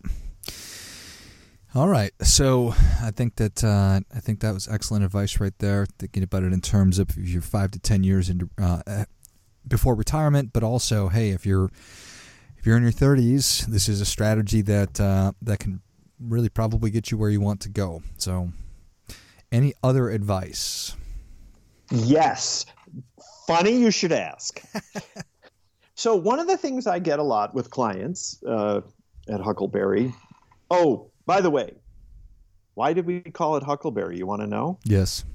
All 1.76 1.88
right, 1.88 2.12
so 2.22 2.74
I 3.02 3.12
think 3.12 3.36
that 3.36 3.64
uh, 3.64 4.00
I 4.14 4.20
think 4.20 4.40
that 4.40 4.54
was 4.54 4.68
excellent 4.68 5.06
advice 5.06 5.40
right 5.40 5.58
there. 5.60 5.86
Thinking 6.00 6.24
about 6.24 6.44
it 6.44 6.52
in 6.52 6.62
terms 6.62 6.98
of 6.98 7.16
your 7.18 7.42
five 7.42 7.72
to 7.72 7.80
ten 7.80 8.04
years 8.04 8.30
into 8.30 8.50
uh, 8.60 8.82
eh, 8.88 9.06
before 9.68 9.96
retirement, 9.96 10.52
but 10.54 10.64
also, 10.64 11.08
hey, 11.10 11.30
if 11.30 11.46
you're 11.46 11.70
if 12.58 12.66
you're 12.66 12.78
in 12.78 12.84
your 12.84 12.92
thirties, 12.92 13.66
this 13.68 13.88
is 13.88 14.02
a 14.02 14.06
strategy 14.06 14.62
that 14.62 15.00
uh, 15.00 15.34
that 15.42 15.60
can 15.60 15.82
really 16.20 16.50
probably 16.50 16.90
get 16.90 17.12
you 17.12 17.18
where 17.18 17.30
you 17.30 17.42
want 17.42 17.62
to 17.62 17.70
go. 17.70 18.02
So, 18.18 18.52
any 19.52 19.74
other 19.84 20.10
advice? 20.10 20.96
Yes. 21.92 22.66
Funny 23.48 23.78
you 23.78 23.92
should 23.92 24.12
ask. 24.12 24.62
so 25.96 26.16
one 26.16 26.40
of 26.40 26.48
the 26.48 26.58
things 26.58 26.88
I 26.88 27.00
get 27.00 27.20
a 27.20 27.24
lot 27.24 27.54
with 27.54 27.70
clients 27.70 28.42
uh, 28.44 28.82
at 29.30 29.42
Huckleberry. 29.42 30.14
Oh, 30.70 31.12
by 31.26 31.42
the 31.42 31.50
way, 31.50 31.74
why 32.74 32.94
did 32.94 33.06
we 33.06 33.22
call 33.22 33.58
it 33.58 33.64
huckleberry? 33.64 34.18
You 34.18 34.28
want 34.28 34.42
to 34.42 34.48
know? 34.48 34.80
Yes. 34.84 35.26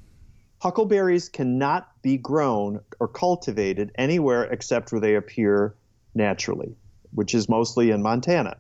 Huckleberries 0.61 1.29
cannot 1.29 1.89
be 2.01 2.17
grown 2.17 2.81
or 3.01 3.09
cultivated 3.09 3.91
anywhere 3.97 4.45
except 4.45 4.93
where 4.93 5.01
they 5.01 5.17
appear 5.17 5.75
naturally, 6.15 6.77
which 7.13 7.35
is 7.35 7.49
mostly 7.49 7.91
in 7.91 8.01
Montana. 8.01 8.59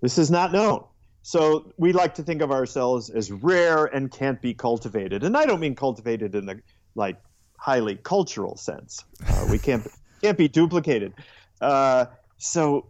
This 0.00 0.18
is 0.18 0.28
not 0.28 0.52
known. 0.52 0.84
So 1.22 1.72
we 1.76 1.92
like 1.92 2.16
to 2.16 2.24
think 2.24 2.42
of 2.42 2.50
ourselves 2.50 3.10
as 3.10 3.30
rare 3.30 3.84
and 3.84 4.10
can't 4.10 4.42
be 4.42 4.54
cultivated. 4.54 5.22
And 5.22 5.36
I 5.36 5.46
don't 5.46 5.60
mean 5.60 5.76
cultivated 5.76 6.34
in 6.34 6.46
the 6.46 6.60
like 6.96 7.16
highly 7.62 7.94
cultural 7.94 8.56
sense. 8.56 9.04
Uh, 9.24 9.46
we 9.48 9.56
can't 9.56 9.86
can't 10.22 10.36
be 10.36 10.48
duplicated. 10.48 11.14
Uh, 11.60 12.06
so 12.38 12.88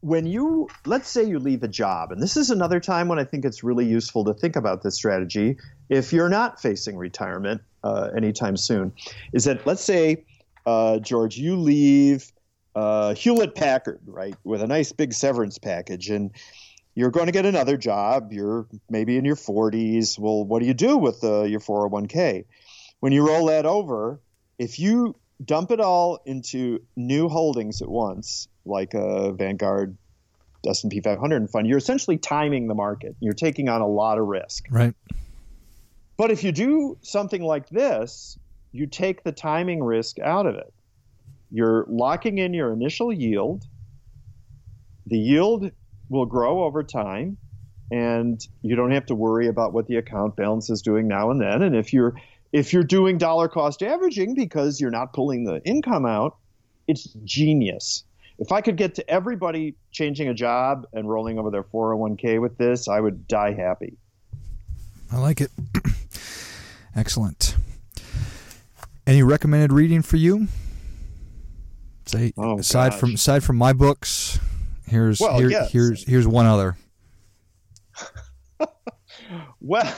when 0.00 0.26
you 0.26 0.68
let's 0.84 1.08
say 1.08 1.24
you 1.24 1.38
leave 1.38 1.62
a 1.62 1.68
job 1.68 2.12
and 2.12 2.20
this 2.20 2.36
is 2.36 2.50
another 2.50 2.80
time 2.80 3.06
when 3.06 3.20
i 3.20 3.24
think 3.24 3.44
it's 3.44 3.62
really 3.62 3.86
useful 3.86 4.24
to 4.24 4.34
think 4.34 4.56
about 4.56 4.82
this 4.82 4.96
strategy 4.96 5.56
if 5.88 6.12
you're 6.12 6.28
not 6.28 6.60
facing 6.60 6.96
retirement 6.96 7.60
uh, 7.84 8.08
anytime 8.16 8.56
soon 8.56 8.92
is 9.32 9.44
that 9.44 9.64
let's 9.64 9.82
say 9.82 10.24
uh, 10.66 10.98
george 10.98 11.36
you 11.36 11.56
leave 11.56 12.32
uh, 12.74 13.14
hewlett 13.14 13.54
packard 13.54 14.00
right 14.06 14.34
with 14.42 14.60
a 14.60 14.66
nice 14.66 14.90
big 14.90 15.12
severance 15.12 15.56
package 15.56 16.10
and 16.10 16.32
you're 16.96 17.12
going 17.12 17.26
to 17.26 17.32
get 17.32 17.46
another 17.46 17.76
job 17.76 18.32
you're 18.32 18.66
maybe 18.90 19.16
in 19.16 19.24
your 19.24 19.36
40s 19.36 20.18
well 20.18 20.44
what 20.44 20.58
do 20.58 20.66
you 20.66 20.74
do 20.74 20.98
with 20.98 21.22
uh, 21.22 21.44
your 21.44 21.60
401k 21.60 22.44
when 23.02 23.10
you 23.10 23.26
roll 23.26 23.46
that 23.46 23.66
over 23.66 24.20
if 24.60 24.78
you 24.78 25.16
dump 25.44 25.72
it 25.72 25.80
all 25.80 26.22
into 26.24 26.78
new 26.94 27.28
holdings 27.28 27.82
at 27.82 27.88
once 27.88 28.46
like 28.64 28.94
a 28.94 29.32
Vanguard 29.32 29.98
S&P 30.64 31.00
500 31.00 31.50
fund, 31.50 31.66
you're 31.66 31.78
essentially 31.78 32.16
timing 32.16 32.68
the 32.68 32.76
market. 32.76 33.16
You're 33.18 33.34
taking 33.34 33.68
on 33.68 33.80
a 33.80 33.88
lot 33.88 34.18
of 34.18 34.28
risk. 34.28 34.66
Right. 34.70 34.94
But 36.16 36.30
if 36.30 36.44
you 36.44 36.52
do 36.52 36.96
something 37.02 37.42
like 37.42 37.68
this, 37.70 38.38
you 38.70 38.86
take 38.86 39.24
the 39.24 39.32
timing 39.32 39.82
risk 39.82 40.20
out 40.20 40.46
of 40.46 40.54
it. 40.54 40.72
You're 41.50 41.84
locking 41.88 42.38
in 42.38 42.54
your 42.54 42.72
initial 42.72 43.12
yield. 43.12 43.64
The 45.06 45.18
yield 45.18 45.72
will 46.08 46.26
grow 46.26 46.62
over 46.62 46.84
time 46.84 47.36
and 47.90 48.40
you 48.62 48.76
don't 48.76 48.92
have 48.92 49.06
to 49.06 49.16
worry 49.16 49.48
about 49.48 49.72
what 49.72 49.88
the 49.88 49.96
account 49.96 50.36
balance 50.36 50.70
is 50.70 50.82
doing 50.82 51.08
now 51.08 51.32
and 51.32 51.40
then. 51.40 51.62
And 51.62 51.74
if 51.74 51.92
you're 51.92 52.14
if 52.52 52.72
you're 52.72 52.84
doing 52.84 53.18
dollar 53.18 53.48
cost 53.48 53.82
averaging 53.82 54.34
because 54.34 54.80
you're 54.80 54.90
not 54.90 55.12
pulling 55.12 55.44
the 55.44 55.62
income 55.64 56.06
out, 56.06 56.36
it's 56.86 57.04
genius 57.24 58.04
if 58.42 58.50
I 58.50 58.60
could 58.60 58.76
get 58.76 58.96
to 58.96 59.08
everybody 59.08 59.76
changing 59.92 60.28
a 60.28 60.34
job 60.34 60.86
and 60.92 61.08
rolling 61.08 61.38
over 61.38 61.48
their 61.48 61.62
401k 61.62 62.40
with 62.40 62.58
this, 62.58 62.88
I 62.88 62.98
would 62.98 63.28
die 63.28 63.52
happy. 63.52 63.96
I 65.12 65.18
like 65.18 65.40
it. 65.40 65.52
Excellent. 66.96 67.56
Any 69.06 69.22
recommended 69.22 69.72
reading 69.72 70.02
for 70.02 70.16
you? 70.16 70.48
Say 72.06 72.32
oh, 72.36 72.58
aside 72.58 72.90
gosh. 72.90 73.00
from 73.00 73.14
aside 73.14 73.44
from 73.44 73.56
my 73.56 73.72
books, 73.72 74.40
here's 74.88 75.20
well, 75.20 75.38
here, 75.38 75.50
yes. 75.50 75.70
here's 75.70 76.04
here's 76.04 76.26
one 76.26 76.46
other. 76.46 76.76
well, 79.60 79.94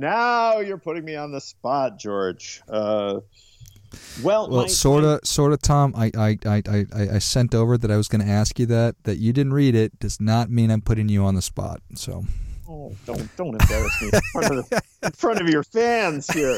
now 0.00 0.58
you're 0.58 0.78
putting 0.78 1.04
me 1.04 1.14
on 1.14 1.30
the 1.30 1.40
spot, 1.40 1.98
George. 1.98 2.62
Uh, 2.68 3.20
well, 4.22 4.48
well, 4.48 4.68
sort 4.68 5.04
of, 5.04 5.20
sort 5.24 5.52
of, 5.52 5.60
Tom. 5.60 5.94
I, 5.96 6.10
I, 6.16 6.38
I, 6.46 6.62
I, 6.68 6.86
I 7.14 7.18
sent 7.18 7.54
over 7.54 7.76
that 7.76 7.90
I 7.90 7.96
was 7.96 8.08
going 8.08 8.24
to 8.24 8.30
ask 8.30 8.58
you 8.58 8.66
that. 8.66 8.96
That 9.04 9.18
you 9.18 9.32
didn't 9.32 9.52
read 9.52 9.74
it 9.74 9.98
does 9.98 10.20
not 10.20 10.50
mean 10.50 10.70
I'm 10.70 10.80
putting 10.80 11.08
you 11.08 11.24
on 11.24 11.34
the 11.34 11.42
spot. 11.42 11.80
So. 11.94 12.24
Oh, 12.68 12.94
don't 13.04 13.36
don't 13.36 13.60
embarrass 13.60 14.00
me 14.00 14.10
in 14.12 14.20
front 14.32 14.58
of, 14.58 14.70
the, 14.70 14.82
in 15.02 15.10
front 15.10 15.40
of 15.40 15.48
your 15.48 15.64
fans 15.64 16.28
here. 16.28 16.56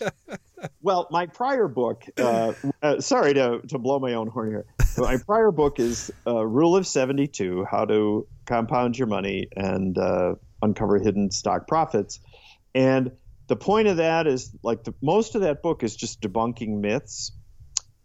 well, 0.82 1.08
my 1.10 1.24
prior 1.26 1.66
book. 1.66 2.04
Uh, 2.18 2.52
uh, 2.82 3.00
sorry 3.00 3.32
to 3.32 3.62
to 3.68 3.78
blow 3.78 3.98
my 3.98 4.12
own 4.12 4.28
horn 4.28 4.50
here. 4.50 4.66
My 4.98 5.16
prior 5.16 5.50
book 5.50 5.80
is 5.80 6.10
uh, 6.26 6.44
Rule 6.44 6.76
of 6.76 6.86
Seventy 6.86 7.26
Two: 7.26 7.64
How 7.64 7.86
to 7.86 8.26
Compound 8.44 8.98
Your 8.98 9.08
Money 9.08 9.48
and 9.56 9.96
uh, 9.96 10.34
Uncover 10.62 10.98
Hidden 10.98 11.30
Stock 11.30 11.66
Profits, 11.66 12.20
and 12.74 13.12
the 13.48 13.56
point 13.56 13.88
of 13.88 13.98
that 13.98 14.26
is 14.26 14.54
like 14.62 14.84
the, 14.84 14.94
most 15.02 15.34
of 15.34 15.42
that 15.42 15.62
book 15.62 15.82
is 15.82 15.94
just 15.94 16.20
debunking 16.20 16.80
myths. 16.80 17.32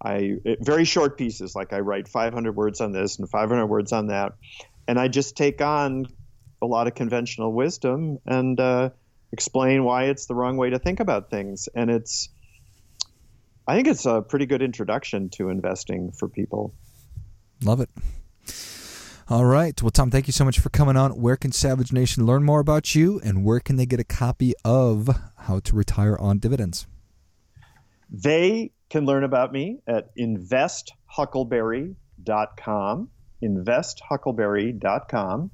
I 0.03 0.37
very 0.59 0.85
short 0.85 1.17
pieces, 1.17 1.55
like 1.55 1.73
I 1.73 1.79
write 1.79 2.07
500 2.07 2.55
words 2.55 2.81
on 2.81 2.91
this 2.91 3.17
and 3.17 3.29
500 3.29 3.65
words 3.65 3.93
on 3.93 4.07
that, 4.07 4.33
and 4.87 4.99
I 4.99 5.07
just 5.07 5.37
take 5.37 5.61
on 5.61 6.07
a 6.61 6.65
lot 6.65 6.87
of 6.87 6.95
conventional 6.95 7.53
wisdom 7.53 8.19
and 8.25 8.59
uh, 8.59 8.89
explain 9.31 9.83
why 9.83 10.05
it's 10.05 10.25
the 10.25 10.35
wrong 10.35 10.57
way 10.57 10.69
to 10.71 10.79
think 10.79 10.99
about 10.99 11.29
things. 11.29 11.69
And 11.73 11.89
it's, 11.89 12.29
I 13.67 13.75
think 13.75 13.87
it's 13.87 14.05
a 14.05 14.21
pretty 14.21 14.45
good 14.45 14.61
introduction 14.61 15.29
to 15.31 15.49
investing 15.49 16.11
for 16.11 16.27
people. 16.27 16.73
Love 17.63 17.81
it. 17.81 17.89
All 19.29 19.43
right. 19.43 19.83
Well, 19.83 19.91
Tom, 19.91 20.09
thank 20.09 20.27
you 20.27 20.33
so 20.33 20.45
much 20.45 20.57
for 20.57 20.69
coming 20.69 20.95
on. 20.95 21.19
Where 21.19 21.35
can 21.35 21.51
Savage 21.51 21.91
Nation 21.91 22.25
learn 22.25 22.43
more 22.43 22.61
about 22.61 22.95
you, 22.95 23.19
and 23.25 23.43
where 23.43 23.59
can 23.59 23.75
they 23.75 23.85
get 23.85 23.99
a 23.99 24.05
copy 24.05 24.53
of 24.63 25.09
How 25.35 25.59
to 25.59 25.75
Retire 25.75 26.17
on 26.17 26.39
Dividends? 26.39 26.87
They 28.09 28.71
can 28.89 29.05
learn 29.05 29.25
about 29.25 29.51
me 29.51 29.79
at 29.85 30.15
investhuckleberry.com. 30.15 33.09
Investhuckleberry.com. 33.43 35.51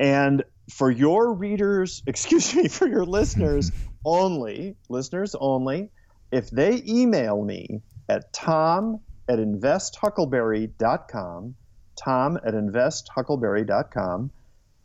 And 0.00 0.42
for 0.68 0.90
your 0.90 1.32
readers, 1.32 2.02
excuse 2.08 2.56
me, 2.56 2.66
for 2.66 2.88
your 2.88 3.04
listeners 3.04 3.70
only, 4.04 4.74
listeners 4.88 5.36
only, 5.38 5.90
if 6.32 6.50
they 6.50 6.82
email 6.88 7.44
me 7.44 7.82
at 8.08 8.32
tom 8.32 8.98
at 9.28 9.38
investhuckleberry.com, 9.38 11.54
tom 12.02 12.38
at 12.44 12.54
investhuckleberry.com. 12.54 14.30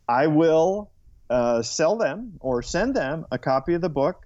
I 0.07 0.27
will 0.27 0.91
uh, 1.29 1.61
sell 1.61 1.97
them 1.97 2.33
or 2.39 2.61
send 2.61 2.95
them 2.95 3.25
a 3.31 3.37
copy 3.37 3.73
of 3.73 3.81
the 3.81 3.89
book 3.89 4.25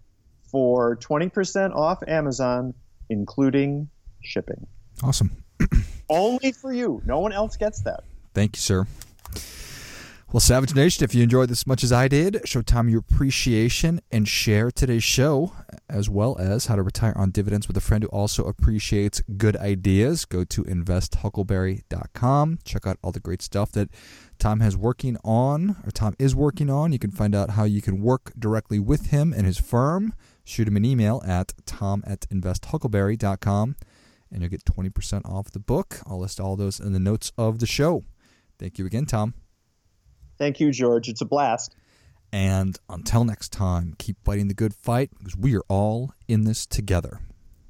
for 0.51 0.97
20% 0.97 1.75
off 1.75 2.03
Amazon, 2.07 2.73
including 3.09 3.89
shipping. 4.21 4.67
Awesome. 5.03 5.31
Only 6.09 6.51
for 6.51 6.73
you. 6.73 7.01
No 7.05 7.19
one 7.19 7.31
else 7.31 7.55
gets 7.55 7.81
that. 7.81 8.03
Thank 8.33 8.55
you, 8.55 8.61
sir. 8.61 8.87
Well, 10.31 10.39
Savage 10.39 10.75
Nation, 10.75 11.03
if 11.03 11.15
you 11.15 11.23
enjoyed 11.23 11.49
this 11.49 11.61
as 11.61 11.67
much 11.67 11.83
as 11.83 11.91
I 11.91 12.07
did, 12.07 12.47
show 12.47 12.61
Tom 12.61 12.87
your 12.87 12.99
appreciation 12.99 13.99
and 14.11 14.27
share 14.27 14.69
today's 14.69 15.03
show, 15.03 15.53
as 15.89 16.07
well 16.07 16.37
as 16.37 16.67
how 16.67 16.75
to 16.75 16.83
retire 16.83 17.13
on 17.15 17.31
dividends 17.31 17.67
with 17.67 17.75
a 17.77 17.81
friend 17.81 18.03
who 18.03 18.09
also 18.09 18.43
appreciates 18.43 19.23
good 19.37 19.57
ideas. 19.57 20.25
Go 20.25 20.43
to 20.43 20.63
investhuckleberry.com. 20.65 22.59
Check 22.63 22.85
out 22.85 22.99
all 23.01 23.11
the 23.11 23.19
great 23.19 23.41
stuff 23.41 23.71
that 23.71 23.89
Tom 24.37 24.59
has 24.59 24.77
working 24.77 25.17
on, 25.23 25.77
or 25.83 25.89
Tom 25.89 26.13
is 26.19 26.35
working 26.35 26.69
on. 26.69 26.93
You 26.93 26.99
can 26.99 27.09
find 27.09 27.33
out 27.33 27.49
how 27.51 27.63
you 27.63 27.81
can 27.81 27.99
work 27.99 28.31
directly 28.37 28.77
with 28.77 29.07
him 29.07 29.33
and 29.33 29.47
his 29.47 29.57
firm. 29.57 30.13
Shoot 30.43 30.67
him 30.67 30.77
an 30.77 30.85
email 30.85 31.23
at 31.25 31.53
tom 31.65 32.03
at 32.05 32.29
investhuckleberry.com, 32.29 33.75
and 34.31 34.41
you'll 34.43 34.51
get 34.51 34.63
20% 34.63 35.25
off 35.25 35.49
the 35.49 35.59
book. 35.59 36.01
I'll 36.05 36.19
list 36.19 36.39
all 36.39 36.55
those 36.55 36.79
in 36.79 36.93
the 36.93 36.99
notes 36.99 37.31
of 37.35 37.57
the 37.57 37.65
show. 37.65 38.03
Thank 38.59 38.77
you 38.77 38.85
again, 38.85 39.07
Tom. 39.07 39.33
Thank 40.39 40.59
you, 40.59 40.71
George. 40.71 41.09
It's 41.09 41.21
a 41.21 41.25
blast. 41.25 41.75
And 42.31 42.77
until 42.89 43.23
next 43.23 43.51
time, 43.51 43.95
keep 43.97 44.17
fighting 44.23 44.47
the 44.47 44.53
good 44.53 44.73
fight 44.73 45.11
because 45.17 45.35
we 45.35 45.55
are 45.55 45.63
all 45.67 46.13
in 46.27 46.45
this 46.45 46.65
together. 46.65 47.19